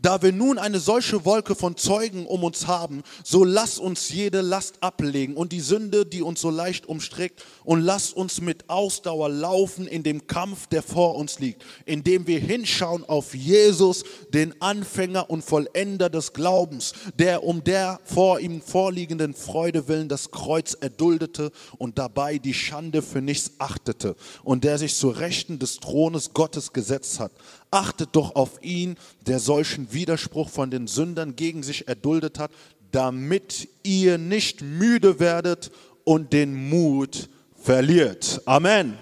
[0.00, 4.40] Da wir nun eine solche Wolke von Zeugen um uns haben, so lass uns jede
[4.40, 9.28] Last ablegen und die Sünde, die uns so leicht umstrickt, und lass uns mit Ausdauer
[9.28, 15.30] laufen in dem Kampf, der vor uns liegt, indem wir hinschauen auf Jesus, den Anfänger
[15.30, 21.50] und Vollender des Glaubens, der um der vor ihm vorliegenden Freude willen das Kreuz erduldete
[21.78, 26.72] und dabei die Schande für nichts achtete und der sich zur Rechten des Thrones Gottes
[26.72, 27.32] gesetzt hat
[27.70, 28.96] Achtet doch auf ihn,
[29.26, 32.50] der solchen Widerspruch von den Sündern gegen sich erduldet hat,
[32.90, 35.70] damit ihr nicht müde werdet
[36.04, 38.42] und den Mut verliert.
[38.46, 38.98] Amen.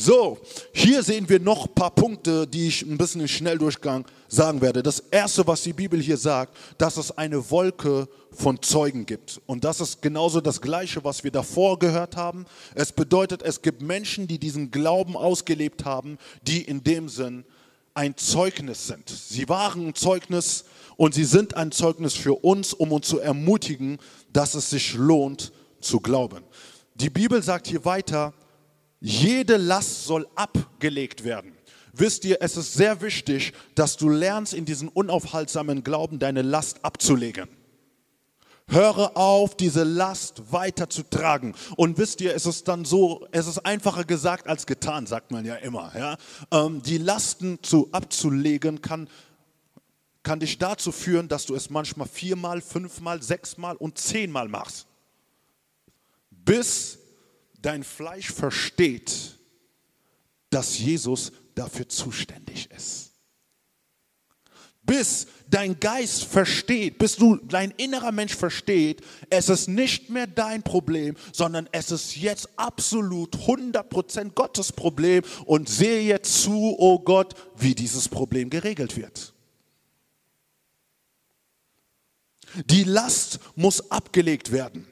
[0.00, 0.38] So,
[0.72, 4.80] hier sehen wir noch ein paar Punkte, die ich ein bisschen im Schnelldurchgang sagen werde.
[4.80, 9.40] Das erste, was die Bibel hier sagt, dass es eine Wolke von Zeugen gibt.
[9.46, 12.46] Und das ist genauso das Gleiche, was wir davor gehört haben.
[12.76, 17.44] Es bedeutet, es gibt Menschen, die diesen Glauben ausgelebt haben, die in dem Sinn
[17.92, 19.08] ein Zeugnis sind.
[19.08, 23.98] Sie waren ein Zeugnis und sie sind ein Zeugnis für uns, um uns zu ermutigen,
[24.32, 26.44] dass es sich lohnt zu glauben.
[26.94, 28.32] Die Bibel sagt hier weiter,
[29.00, 31.52] jede Last soll abgelegt werden.
[31.92, 36.84] Wisst ihr, es ist sehr wichtig, dass du lernst, in diesem unaufhaltsamen Glauben deine Last
[36.84, 37.48] abzulegen.
[38.68, 41.54] Höre auf, diese Last weiterzutragen.
[41.76, 45.46] Und wisst ihr, es ist dann so, es ist einfacher gesagt als getan, sagt man
[45.46, 45.90] ja immer.
[45.96, 46.16] Ja?
[46.50, 49.08] Ähm, die Lasten zu, abzulegen kann,
[50.22, 54.86] kann dich dazu führen, dass du es manchmal viermal, fünfmal, sechsmal und zehnmal machst.
[56.30, 56.97] Bis
[57.60, 59.38] dein Fleisch versteht,
[60.50, 63.12] dass Jesus dafür zuständig ist.
[64.82, 70.62] Bis dein Geist versteht, bis du dein innerer Mensch versteht, es ist nicht mehr dein
[70.62, 77.34] Problem, sondern es ist jetzt absolut 100% Gottes Problem und sehe jetzt zu, oh Gott,
[77.56, 79.34] wie dieses Problem geregelt wird.
[82.70, 84.86] Die Last muss abgelegt werden.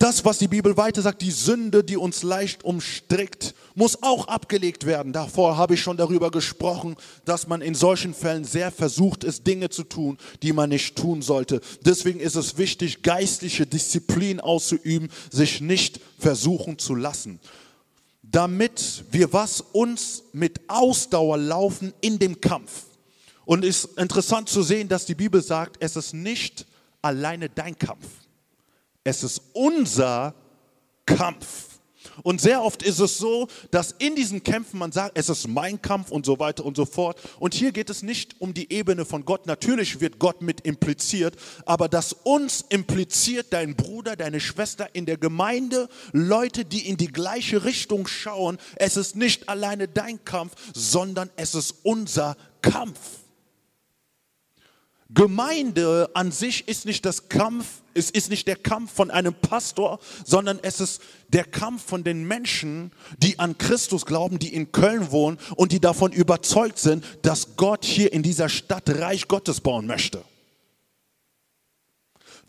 [0.00, 4.86] Das, was die Bibel weiter sagt, die Sünde, die uns leicht umstrickt, muss auch abgelegt
[4.86, 5.12] werden.
[5.12, 6.96] Davor habe ich schon darüber gesprochen,
[7.26, 11.20] dass man in solchen Fällen sehr versucht ist, Dinge zu tun, die man nicht tun
[11.20, 11.60] sollte.
[11.84, 17.38] Deswegen ist es wichtig, geistliche Disziplin auszuüben, sich nicht versuchen zu lassen.
[18.22, 22.84] Damit wir was uns mit Ausdauer laufen in dem Kampf.
[23.44, 26.64] Und es ist interessant zu sehen, dass die Bibel sagt, es ist nicht
[27.02, 28.06] alleine dein Kampf.
[29.04, 30.34] Es ist unser
[31.06, 31.70] Kampf.
[32.22, 35.80] Und sehr oft ist es so, dass in diesen Kämpfen man sagt, es ist mein
[35.80, 37.18] Kampf und so weiter und so fort.
[37.38, 39.46] Und hier geht es nicht um die Ebene von Gott.
[39.46, 41.36] Natürlich wird Gott mit impliziert,
[41.66, 47.12] aber dass uns impliziert dein Bruder, deine Schwester in der Gemeinde, Leute, die in die
[47.12, 48.58] gleiche Richtung schauen.
[48.76, 53.19] Es ist nicht alleine dein Kampf, sondern es ist unser Kampf.
[55.12, 59.98] Gemeinde an sich ist nicht das Kampf, es ist nicht der Kampf von einem Pastor,
[60.24, 65.10] sondern es ist der Kampf von den Menschen, die an Christus glauben, die in Köln
[65.10, 69.86] wohnen und die davon überzeugt sind, dass Gott hier in dieser Stadt Reich Gottes bauen
[69.86, 70.24] möchte.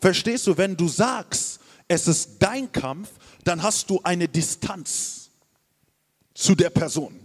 [0.00, 1.58] Verstehst du, wenn du sagst,
[1.88, 3.08] es ist dein Kampf,
[3.42, 5.30] dann hast du eine Distanz
[6.32, 7.21] zu der Person.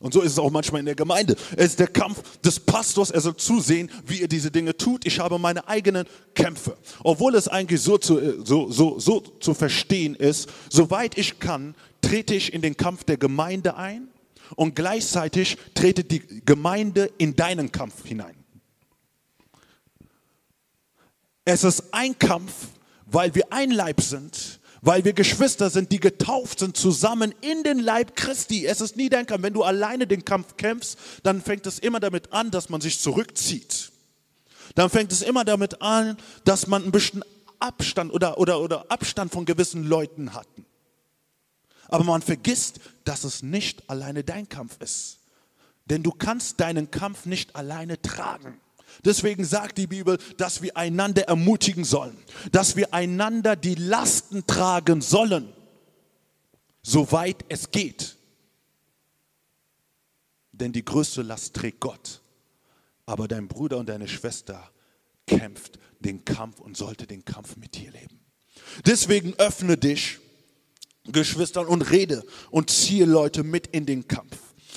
[0.00, 1.36] Und so ist es auch manchmal in der Gemeinde.
[1.56, 3.10] Es ist der Kampf des Pastors.
[3.10, 5.06] Er soll zusehen, wie er diese Dinge tut.
[5.06, 6.78] Ich habe meine eigenen Kämpfe.
[7.04, 12.34] Obwohl es eigentlich so zu, so, so, so zu verstehen ist, soweit ich kann, trete
[12.34, 14.08] ich in den Kampf der Gemeinde ein
[14.56, 18.36] und gleichzeitig trete die Gemeinde in deinen Kampf hinein.
[21.44, 22.52] Es ist ein Kampf,
[23.04, 27.78] weil wir ein Leib sind weil wir Geschwister sind, die getauft sind zusammen in den
[27.78, 28.66] Leib Christi.
[28.66, 29.42] Es ist nie dein Kampf.
[29.42, 33.00] Wenn du alleine den Kampf kämpfst, dann fängt es immer damit an, dass man sich
[33.00, 33.92] zurückzieht.
[34.74, 37.24] Dann fängt es immer damit an, dass man ein bisschen
[37.58, 40.48] Abstand oder, oder, oder Abstand von gewissen Leuten hat.
[41.88, 45.18] Aber man vergisst, dass es nicht alleine dein Kampf ist.
[45.86, 48.60] Denn du kannst deinen Kampf nicht alleine tragen.
[49.04, 52.16] Deswegen sagt die Bibel, dass wir einander ermutigen sollen,
[52.52, 55.52] dass wir einander die Lasten tragen sollen,
[56.82, 58.16] soweit es geht.
[60.52, 62.20] Denn die größte Last trägt Gott.
[63.06, 64.70] Aber dein Bruder und deine Schwester
[65.26, 68.20] kämpft den Kampf und sollte den Kampf mit dir leben.
[68.86, 70.18] Deswegen öffne dich,
[71.04, 74.36] Geschwistern, und rede und ziehe Leute mit in den Kampf.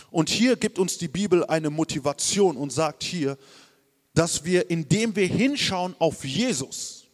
[0.10, 3.38] Und hier gibt uns die Bibel eine Motivation und sagt hier,
[4.14, 7.08] dass wir, indem wir hinschauen auf Jesus,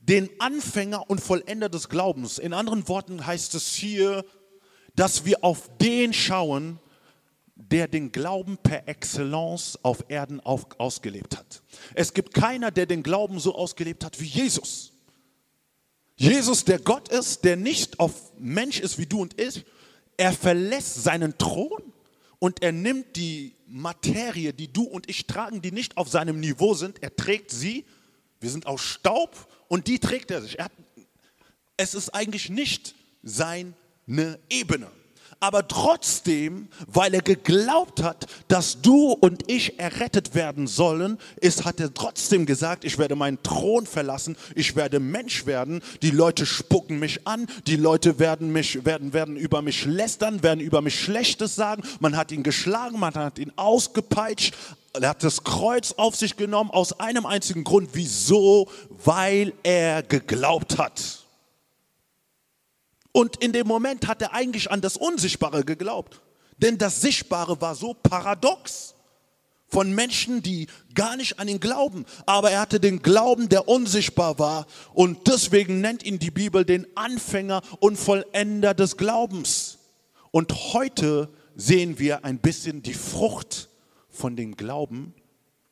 [0.00, 4.24] den Anfänger und Vollender des Glaubens, in anderen Worten heißt es hier,
[4.96, 6.80] dass wir auf den schauen,
[7.54, 11.62] der den Glauben per Excellence auf Erden auf, ausgelebt hat.
[11.94, 14.92] Es gibt keiner, der den Glauben so ausgelebt hat wie Jesus.
[16.16, 19.64] Jesus, der Gott ist, der nicht auf Mensch ist wie du und ich,
[20.16, 21.92] er verlässt seinen Thron
[22.42, 26.74] und er nimmt die Materie, die du und ich tragen, die nicht auf seinem Niveau
[26.74, 27.84] sind, er trägt sie.
[28.40, 30.58] Wir sind aus Staub und die trägt er sich.
[30.58, 30.72] Er hat,
[31.76, 33.74] es ist eigentlich nicht seine
[34.50, 34.90] Ebene
[35.42, 41.80] aber trotzdem, weil er geglaubt hat, dass du und ich errettet werden sollen, ist, hat
[41.80, 47.00] er trotzdem gesagt, ich werde meinen Thron verlassen, ich werde Mensch werden, die Leute spucken
[47.00, 51.56] mich an, die Leute werden, mich, werden, werden über mich lästern, werden über mich Schlechtes
[51.56, 54.54] sagen, man hat ihn geschlagen, man hat ihn ausgepeitscht,
[54.92, 57.88] er hat das Kreuz auf sich genommen aus einem einzigen Grund.
[57.94, 58.68] Wieso?
[59.04, 61.21] Weil er geglaubt hat.
[63.12, 66.20] Und in dem Moment hat er eigentlich an das Unsichtbare geglaubt.
[66.56, 68.94] Denn das Sichtbare war so paradox
[69.68, 72.06] von Menschen, die gar nicht an ihn glauben.
[72.26, 74.66] Aber er hatte den Glauben, der unsichtbar war.
[74.94, 79.78] Und deswegen nennt ihn die Bibel den Anfänger und Vollender des Glaubens.
[80.30, 83.68] Und heute sehen wir ein bisschen die Frucht
[84.08, 85.14] von dem Glauben.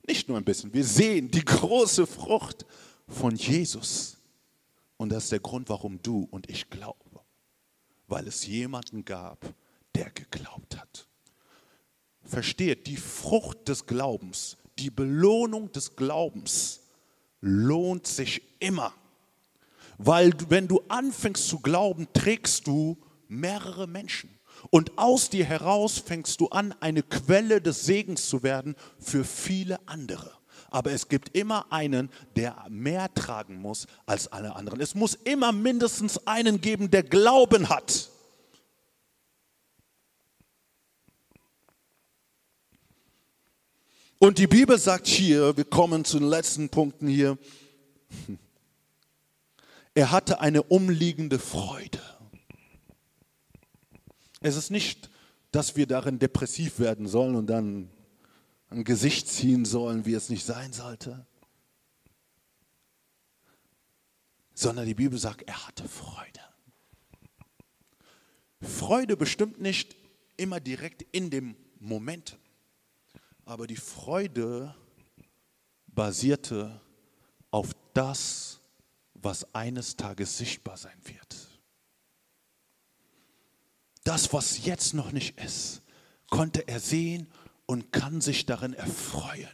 [0.07, 2.67] Nicht nur ein bisschen, wir sehen die große Frucht
[3.07, 4.17] von Jesus.
[4.97, 7.10] Und das ist der Grund, warum du und ich glauben
[8.11, 9.55] weil es jemanden gab,
[9.95, 11.07] der geglaubt hat.
[12.23, 16.81] Versteht, die Frucht des Glaubens, die Belohnung des Glaubens
[17.41, 18.93] lohnt sich immer.
[19.99, 22.99] Weil wenn du anfängst zu glauben, trägst du
[23.29, 24.31] mehrere Menschen.
[24.71, 29.79] Und aus dir heraus fängst du an, eine Quelle des Segens zu werden für viele
[29.89, 30.40] andere
[30.71, 34.81] aber es gibt immer einen, der mehr tragen muss als alle anderen.
[34.81, 38.11] Es muss immer mindestens einen geben, der Glauben hat.
[44.19, 47.39] Und die Bibel sagt hier, wir kommen zu den letzten Punkten hier,
[49.95, 52.01] er hatte eine umliegende Freude.
[54.41, 55.09] Es ist nicht,
[55.53, 57.91] dass wir darin depressiv werden sollen und dann
[58.71, 61.27] ein Gesicht ziehen sollen, wie es nicht sein sollte.
[64.55, 66.41] Sondern die Bibel sagt, er hatte Freude.
[68.61, 69.97] Freude bestimmt nicht
[70.37, 72.39] immer direkt in dem Moment,
[73.45, 74.75] aber die Freude
[75.87, 76.81] basierte
[77.51, 78.61] auf das,
[79.15, 81.37] was eines Tages sichtbar sein wird.
[84.05, 85.83] Das, was jetzt noch nicht ist,
[86.29, 87.27] konnte er sehen
[87.71, 89.49] und kann sich darin erfreuen.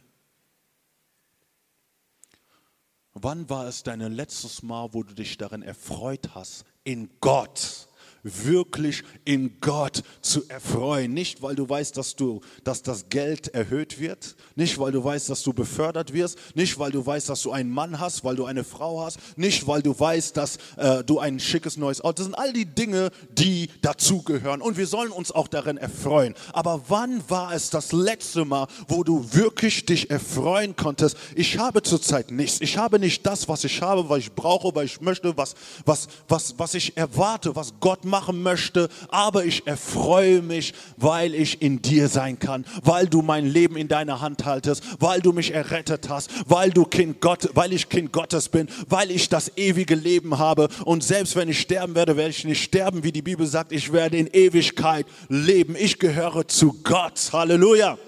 [3.13, 7.86] Wann war es dein letztes Mal, wo du dich darin erfreut hast, in Gott?
[8.43, 11.13] Wirklich in Gott zu erfreuen.
[11.13, 15.29] Nicht, weil du weißt, dass, du, dass das Geld erhöht wird, nicht, weil du weißt,
[15.29, 18.45] dass du befördert wirst, nicht, weil du weißt, dass du einen Mann hast, weil du
[18.45, 22.17] eine Frau hast, nicht, weil du weißt, dass äh, du ein schickes neues Auto.
[22.17, 24.61] Das sind all die Dinge, die dazugehören.
[24.61, 26.35] Und wir sollen uns auch darin erfreuen.
[26.53, 31.17] Aber wann war es das letzte Mal, wo du wirklich dich erfreuen konntest?
[31.35, 32.61] Ich habe zurzeit nichts.
[32.61, 35.55] Ich habe nicht das, was ich habe, was ich brauche, was ich möchte, was,
[35.85, 41.35] was, was, was ich erwarte, was Gott macht machen möchte, aber ich erfreue mich, weil
[41.35, 45.33] ich in dir sein kann, weil du mein Leben in deiner Hand haltest, weil du
[45.33, 49.55] mich errettet hast, weil du Kind Gott, weil ich Kind Gottes bin, weil ich das
[49.55, 53.21] ewige Leben habe und selbst wenn ich sterben werde, werde ich nicht sterben, wie die
[53.21, 55.75] Bibel sagt, ich werde in Ewigkeit leben.
[55.77, 57.29] Ich gehöre zu Gott.
[57.31, 57.99] Halleluja.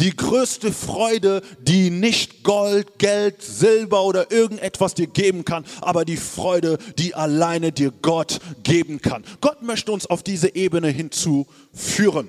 [0.00, 6.16] Die größte Freude, die nicht Gold, Geld, Silber oder irgendetwas dir geben kann, aber die
[6.16, 9.24] Freude, die alleine dir Gott geben kann.
[9.40, 12.28] Gott möchte uns auf diese Ebene hinzuführen.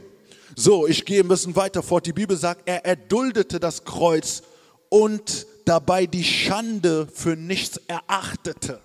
[0.56, 2.06] So, ich gehe ein bisschen weiter fort.
[2.06, 4.44] Die Bibel sagt, er erduldete das Kreuz
[4.90, 8.80] und dabei die Schande für nichts erachtete.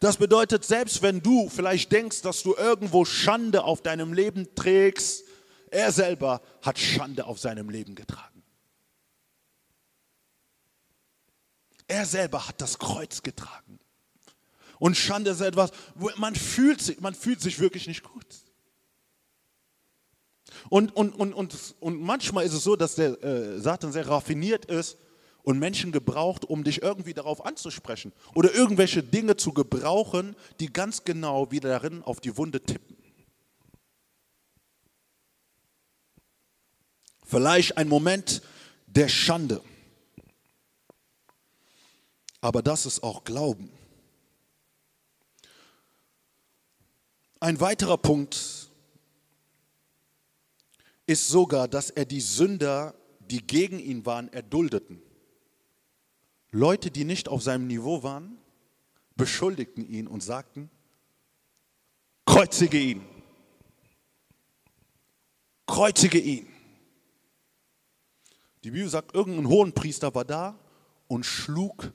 [0.00, 5.23] Das bedeutet, selbst wenn du vielleicht denkst, dass du irgendwo Schande auf deinem Leben trägst,
[5.74, 8.42] er selber hat Schande auf seinem Leben getragen.
[11.86, 13.78] Er selber hat das Kreuz getragen.
[14.78, 18.26] Und Schande ist etwas, wo man fühlt sich, man fühlt sich wirklich nicht gut.
[20.70, 24.64] Und, und, und, und, und manchmal ist es so, dass der äh, Satan sehr raffiniert
[24.66, 24.96] ist
[25.42, 31.04] und Menschen gebraucht, um dich irgendwie darauf anzusprechen oder irgendwelche Dinge zu gebrauchen, die ganz
[31.04, 32.93] genau wieder darin auf die Wunde tippen.
[37.34, 38.42] Vielleicht ein Moment
[38.86, 39.60] der Schande.
[42.40, 43.72] Aber das ist auch Glauben.
[47.40, 48.70] Ein weiterer Punkt
[51.06, 55.02] ist sogar, dass er die Sünder, die gegen ihn waren, erduldeten.
[56.52, 58.38] Leute, die nicht auf seinem Niveau waren,
[59.16, 60.70] beschuldigten ihn und sagten,
[62.26, 63.04] kreuzige ihn,
[65.66, 66.53] kreuzige ihn.
[68.64, 70.58] Die Bibel sagt, irgendein Hohenpriester war da
[71.06, 71.92] und schlug,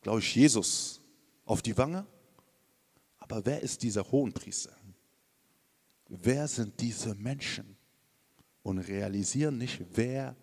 [0.00, 1.02] glaube ich, Jesus
[1.44, 2.06] auf die Wange.
[3.18, 4.74] Aber wer ist dieser Hohenpriester?
[6.08, 7.76] Wer sind diese Menschen?
[8.62, 10.36] Und realisieren nicht, wer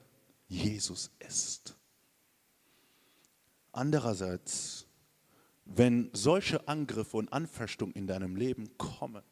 [0.48, 1.76] Jesus ist.
[3.72, 4.88] Andererseits,
[5.66, 9.24] wenn solche Angriffe und Anfechtungen in deinem Leben kommen,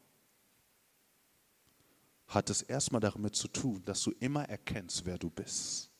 [2.26, 5.90] hat es erstmal damit zu tun, dass du immer erkennst, wer du bist.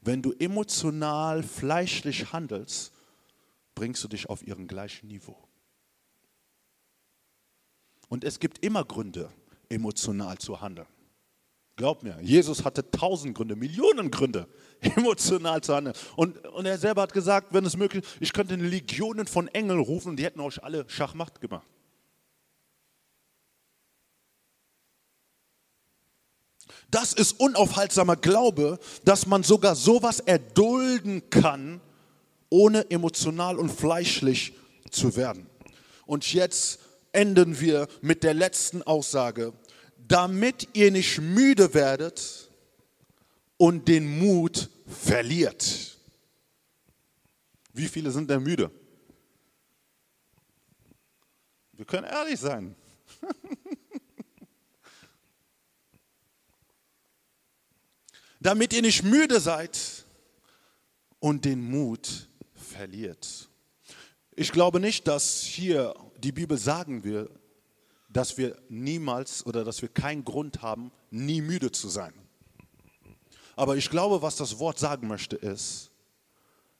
[0.00, 2.92] Wenn du emotional, fleischlich handelst,
[3.74, 5.36] bringst du dich auf ihren gleichen Niveau.
[8.08, 9.30] Und es gibt immer Gründe,
[9.68, 10.88] emotional zu handeln.
[11.76, 14.48] Glaub mir, Jesus hatte tausend Gründe, Millionen Gründe,
[14.80, 15.96] emotional zu handeln.
[16.16, 19.80] Und, und er selber hat gesagt, wenn es möglich ist, ich könnte Legionen von Engeln
[19.80, 21.66] rufen und die hätten euch alle Schachmacht gemacht.
[26.90, 31.80] Das ist unaufhaltsamer Glaube, dass man sogar sowas erdulden kann,
[32.48, 34.54] ohne emotional und fleischlich
[34.90, 35.46] zu werden.
[36.06, 36.80] Und jetzt
[37.12, 39.52] enden wir mit der letzten Aussage,
[40.08, 42.50] damit ihr nicht müde werdet
[43.56, 45.98] und den Mut verliert.
[47.72, 48.70] Wie viele sind denn müde?
[51.72, 52.74] Wir können ehrlich sein.
[58.40, 59.78] damit ihr nicht müde seid
[61.18, 63.48] und den Mut verliert.
[64.34, 67.30] Ich glaube nicht, dass hier die Bibel sagen will,
[68.08, 72.14] dass wir niemals oder dass wir keinen Grund haben, nie müde zu sein.
[73.54, 75.90] Aber ich glaube, was das Wort sagen möchte, ist,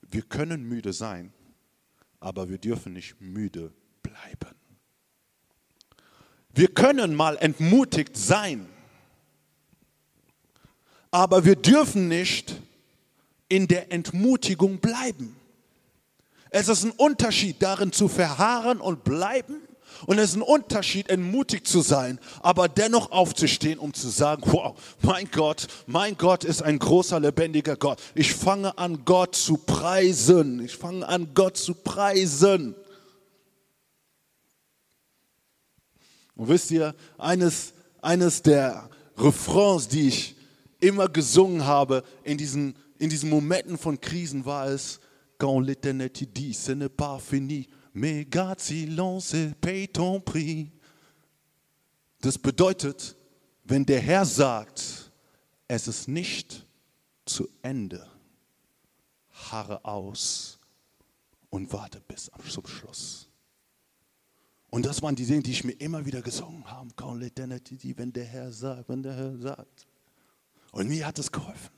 [0.01, 1.33] wir können müde sein,
[2.19, 4.57] aber wir dürfen nicht müde bleiben.
[6.53, 8.70] Wir können mal entmutigt sein,
[11.11, 12.57] aber wir dürfen nicht
[13.49, 15.37] in der Entmutigung bleiben.
[16.51, 19.61] Es ist ein Unterschied darin zu verharren und bleiben
[20.07, 24.75] Und es ist ein Unterschied, entmutigt zu sein, aber dennoch aufzustehen, um zu sagen, wow,
[25.03, 28.01] mein Gott, mein Gott ist ein großer, lebendiger Gott.
[28.15, 30.65] Ich fange an, Gott zu preisen.
[30.65, 32.75] Ich fange an, Gott zu preisen.
[36.35, 38.89] Und wisst ihr, eines, eines der
[39.19, 40.37] Refrains, die ich
[40.81, 45.01] immer gesungen habe in diesen, in diesen Momenten von Krisen, war es,
[45.41, 50.71] Quand l'éternité dit, ce n'est pas fini, mais garde silence paye ton prix.
[52.21, 53.17] Das bedeutet,
[53.65, 55.11] wenn der Herr sagt,
[55.67, 56.67] es ist nicht
[57.25, 58.07] zu Ende,
[59.31, 60.59] harre aus
[61.49, 63.31] und warte bis zum Schluss.
[64.69, 66.91] Und das waren die Dinge, die ich mir immer wieder gesungen habe.
[66.99, 69.87] Wenn der Herr sagt, wenn der Herr sagt.
[70.73, 71.71] Und mir hat es geholfen.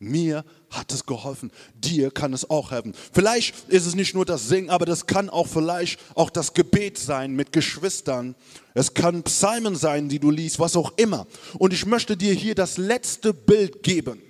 [0.00, 1.50] Mir hat es geholfen.
[1.74, 2.94] Dir kann es auch helfen.
[3.12, 6.98] Vielleicht ist es nicht nur das Singen, aber das kann auch vielleicht auch das Gebet
[6.98, 8.36] sein mit Geschwistern.
[8.74, 11.26] Es kann Psalmen sein, die du liest, was auch immer.
[11.58, 14.22] Und ich möchte dir hier das letzte Bild geben,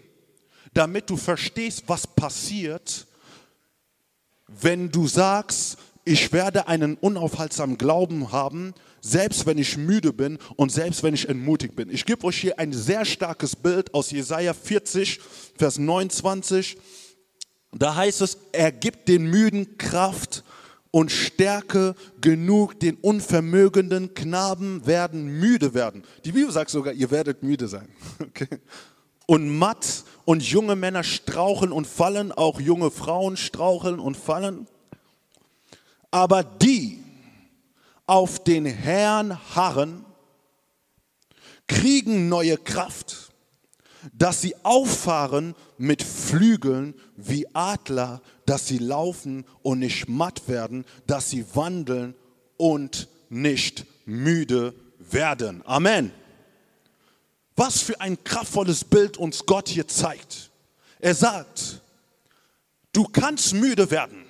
[0.72, 3.06] damit du verstehst, was passiert,
[4.46, 8.72] wenn du sagst, ich werde einen unaufhaltsamen Glauben haben,
[9.08, 11.90] selbst wenn ich müde bin und selbst wenn ich entmutigt bin.
[11.90, 15.20] Ich gebe euch hier ein sehr starkes Bild aus Jesaja 40,
[15.56, 16.78] Vers 29.
[17.72, 20.44] Da heißt es, er gibt den Müden Kraft
[20.90, 26.02] und Stärke genug, den unvermögenden Knaben werden müde werden.
[26.24, 27.88] Die Bibel sagt sogar, ihr werdet müde sein.
[28.20, 28.48] Okay?
[29.30, 34.66] Und matt und junge Männer straucheln und fallen, auch junge Frauen straucheln und fallen.
[36.10, 37.04] Aber die
[38.08, 40.04] auf den Herrn harren,
[41.68, 43.30] kriegen neue Kraft,
[44.12, 51.30] dass sie auffahren mit Flügeln wie Adler, dass sie laufen und nicht matt werden, dass
[51.30, 52.14] sie wandeln
[52.56, 55.62] und nicht müde werden.
[55.66, 56.10] Amen.
[57.56, 60.50] Was für ein kraftvolles Bild uns Gott hier zeigt.
[60.98, 61.82] Er sagt,
[62.92, 64.27] du kannst müde werden.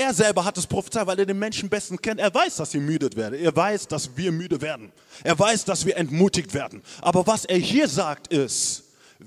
[0.00, 2.20] Er selber hat es prophezeit, weil er den Menschen besten kennt.
[2.20, 3.38] Er weiß, dass sie müde werden.
[3.38, 4.92] Er weiß, dass wir müde werden.
[5.22, 6.82] Er weiß, dass wir entmutigt werden.
[7.02, 8.84] Aber was er hier sagt ist,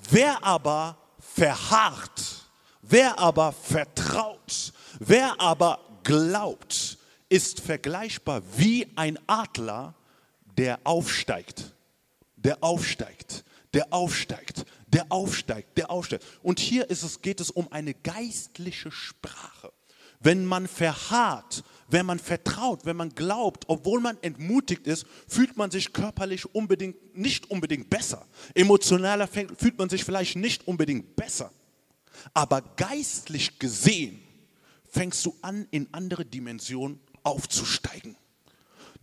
[0.09, 2.47] wer aber verharrt,
[2.81, 6.97] wer aber vertraut, wer aber glaubt,
[7.29, 9.93] ist vergleichbar wie ein Adler,
[10.57, 11.71] der aufsteigt,
[12.35, 13.43] der aufsteigt,
[13.75, 16.25] der aufsteigt, der aufsteigt, der aufsteigt.
[16.41, 19.71] Und hier ist es, geht es um eine geistliche Sprache.
[20.23, 25.69] Wenn man verharrt, wenn man vertraut, wenn man glaubt, obwohl man entmutigt ist, fühlt man
[25.69, 28.25] sich körperlich unbedingt, nicht unbedingt besser.
[28.55, 31.51] Emotionaler fühlt man sich vielleicht nicht unbedingt besser.
[32.33, 34.21] Aber geistlich gesehen
[34.89, 38.15] fängst du an, in andere Dimensionen aufzusteigen.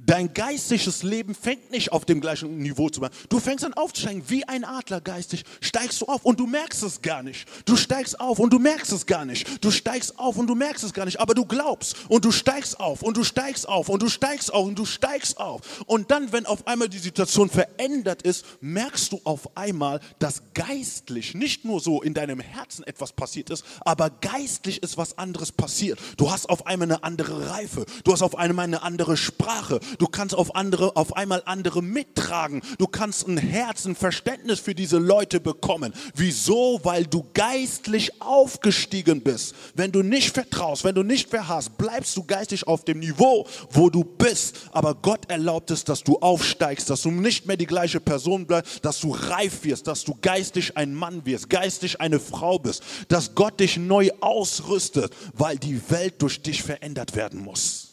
[0.06, 3.12] Dein geistliches Leben fängt nicht auf dem gleichen Niveau zu machen.
[3.28, 5.44] Du fängst an aufzusteigen wie ein Adler geistig.
[5.60, 7.46] Steigst du auf und du merkst es gar nicht.
[7.66, 9.62] Du steigst auf und du merkst es gar nicht.
[9.62, 11.20] Du steigst auf und du merkst es gar nicht.
[11.20, 14.66] Aber du glaubst und du steigst auf und du steigst auf und du steigst auf
[14.66, 15.60] und du steigst auf.
[15.86, 21.34] Und dann, wenn auf einmal die Situation verändert ist, merkst du auf einmal, dass geistlich
[21.34, 25.98] nicht nur so in deinem Herzen etwas passiert ist, aber geistlich ist was anderes passiert.
[26.16, 27.84] Du hast auf einmal eine andere Reife.
[28.04, 29.78] Du hast auf einmal eine andere Sprache.
[29.98, 32.62] Du kannst auf andere, auf einmal andere mittragen.
[32.78, 35.92] Du kannst ein Herz, ein Verständnis für diese Leute bekommen.
[36.14, 36.80] Wieso?
[36.82, 39.54] Weil du geistlich aufgestiegen bist.
[39.74, 43.90] Wenn du nicht vertraust, wenn du nicht verhasst, bleibst du geistlich auf dem Niveau, wo
[43.90, 44.56] du bist.
[44.72, 48.84] Aber Gott erlaubt es, dass du aufsteigst, dass du nicht mehr die gleiche Person bleibst,
[48.84, 53.34] dass du reif wirst, dass du geistlich ein Mann wirst, geistlich eine Frau bist, dass
[53.34, 57.89] Gott dich neu ausrüstet, weil die Welt durch dich verändert werden muss.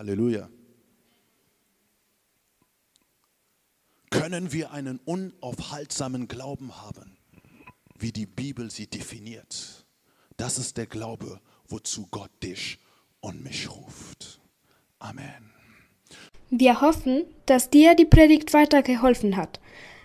[0.00, 0.48] Halleluja.
[4.08, 7.18] Können wir einen unaufhaltsamen Glauben haben,
[7.98, 9.84] wie die Bibel sie definiert?
[10.38, 12.78] Das ist der Glaube, wozu Gott dich
[13.20, 14.40] und mich ruft.
[15.00, 15.52] Amen.
[16.48, 19.60] Wir hoffen, dass dir die Predigt weitergeholfen hat.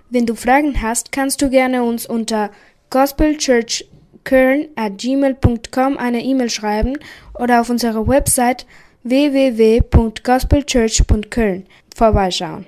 [0.10, 2.52] Wenn du Fragen hast, kannst du gerne uns unter
[2.90, 6.98] gospelchurchköln at gmail.com eine E-Mail schreiben
[7.40, 8.66] oder auf unserer Website
[9.06, 11.66] www.gospelchurch.köln
[11.96, 12.66] vorbeischauen.